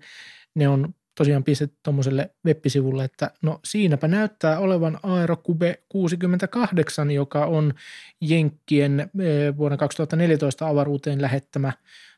ne 0.56 0.68
on 0.68 0.94
tosiaan 1.18 1.44
pistetty 1.44 1.78
tuommoiselle 1.84 2.30
web-sivulle, 2.46 3.04
että 3.04 3.32
no 3.42 3.60
siinäpä 3.66 4.08
näyttää 4.08 4.60
olevan 4.60 5.00
Aerocube 5.04 5.84
68, 5.90 7.12
joka 7.12 7.46
on 7.46 7.74
Jenkkien 8.22 9.00
eh, 9.00 9.58
vuonna 9.58 9.78
2014 9.78 10.68
avaruuteen 10.68 11.22
lähettämä 11.22 11.74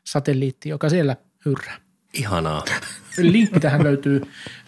satelliitti, 0.06 0.68
joka 0.68 0.88
siellä 0.88 1.16
hyrrää. 1.44 1.87
Ihanaa. 2.14 2.64
Linkki 3.18 3.60
tähän 3.60 3.84
löytyy 3.84 4.22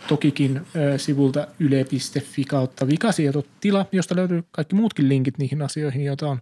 tokikin 0.09 0.66
sivulta 0.97 1.47
yle.fi 1.59 2.45
kautta 2.45 2.86
vikasietotila, 2.86 3.86
josta 3.93 4.16
löytyy 4.16 4.45
kaikki 4.51 4.74
muutkin 4.74 5.09
linkit 5.09 5.38
niihin 5.38 5.62
asioihin, 5.62 6.05
joita 6.05 6.28
on 6.28 6.41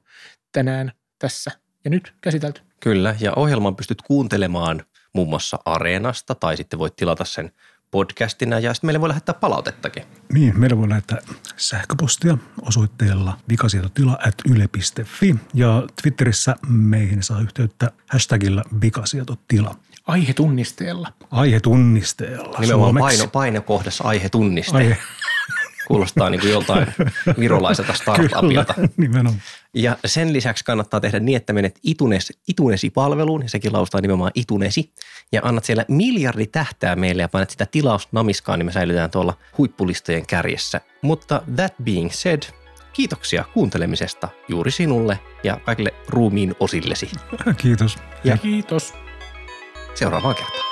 tänään 0.52 0.92
tässä 1.18 1.50
ja 1.84 1.90
nyt 1.90 2.14
käsitelty. 2.20 2.60
Kyllä, 2.80 3.16
ja 3.20 3.32
ohjelman 3.36 3.76
pystyt 3.76 4.02
kuuntelemaan 4.02 4.82
muun 5.12 5.28
muassa 5.28 5.58
Areenasta 5.64 6.34
tai 6.34 6.56
sitten 6.56 6.78
voit 6.78 6.96
tilata 6.96 7.24
sen 7.24 7.52
podcastina 7.90 8.58
ja 8.58 8.74
sitten 8.74 8.88
meille 8.88 9.00
voi 9.00 9.08
lähettää 9.08 9.34
palautettakin. 9.34 10.02
Niin, 10.32 10.60
meillä 10.60 10.76
voi 10.76 10.88
lähettää 10.88 11.18
sähköpostia 11.56 12.38
osoitteella 12.62 13.38
vikasietotila 13.48 14.18
at 14.26 14.34
yle.fi 14.50 15.36
ja 15.54 15.82
Twitterissä 16.02 16.56
meihin 16.68 17.22
saa 17.22 17.40
yhteyttä 17.40 17.90
hashtagilla 18.10 18.62
vikasietotila. 18.82 19.74
Aihe 20.08 20.32
tunnisteella. 20.32 21.12
Aihe 21.30 21.60
tunnisteella. 21.60 22.58
Nimenomaan 22.58 22.94
paino, 22.98 23.26
painokohdassa 23.26 24.04
aihe 24.04 24.28
tunniste. 24.28 24.76
Aihe. 24.76 24.96
Kuulostaa 25.88 26.30
niin 26.30 26.40
kuin 26.40 26.52
joltain 26.52 26.86
virolaiselta 27.38 27.92
startupilta. 27.92 28.74
Kyllä, 28.74 28.88
nimenomaan. 28.96 29.42
Ja 29.74 29.96
sen 30.04 30.32
lisäksi 30.32 30.64
kannattaa 30.64 31.00
tehdä 31.00 31.20
niin, 31.20 31.36
että 31.36 31.52
menet 31.52 31.78
Itunes, 31.82 32.32
Itunesi-palveluun, 32.48 33.42
ja 33.42 33.48
sekin 33.48 33.72
laustaa 33.72 34.00
nimenomaan 34.00 34.32
Itunesi, 34.34 34.92
ja 35.32 35.40
annat 35.44 35.64
siellä 35.64 35.84
miljardi 35.88 36.46
tähtää 36.46 36.96
meille 36.96 37.22
ja 37.22 37.28
panet 37.28 37.50
sitä 37.50 37.66
tilausnamiskaan, 37.66 38.58
niin 38.58 38.66
me 38.66 38.72
säilytään 38.72 39.10
tuolla 39.10 39.34
huippulistojen 39.58 40.26
kärjessä. 40.26 40.80
Mutta 41.02 41.42
that 41.56 41.74
being 41.84 42.10
said, 42.10 42.42
kiitoksia 42.92 43.44
kuuntelemisesta 43.54 44.28
juuri 44.48 44.70
sinulle 44.70 45.18
ja 45.44 45.60
kaikille 45.64 45.94
ruumiin 46.08 46.54
osillesi. 46.60 47.10
Kiitos. 47.56 47.98
Ja 48.24 48.36
kiitos. 48.36 48.94
Seuraavaan 49.94 50.34
kertaan. 50.34 50.67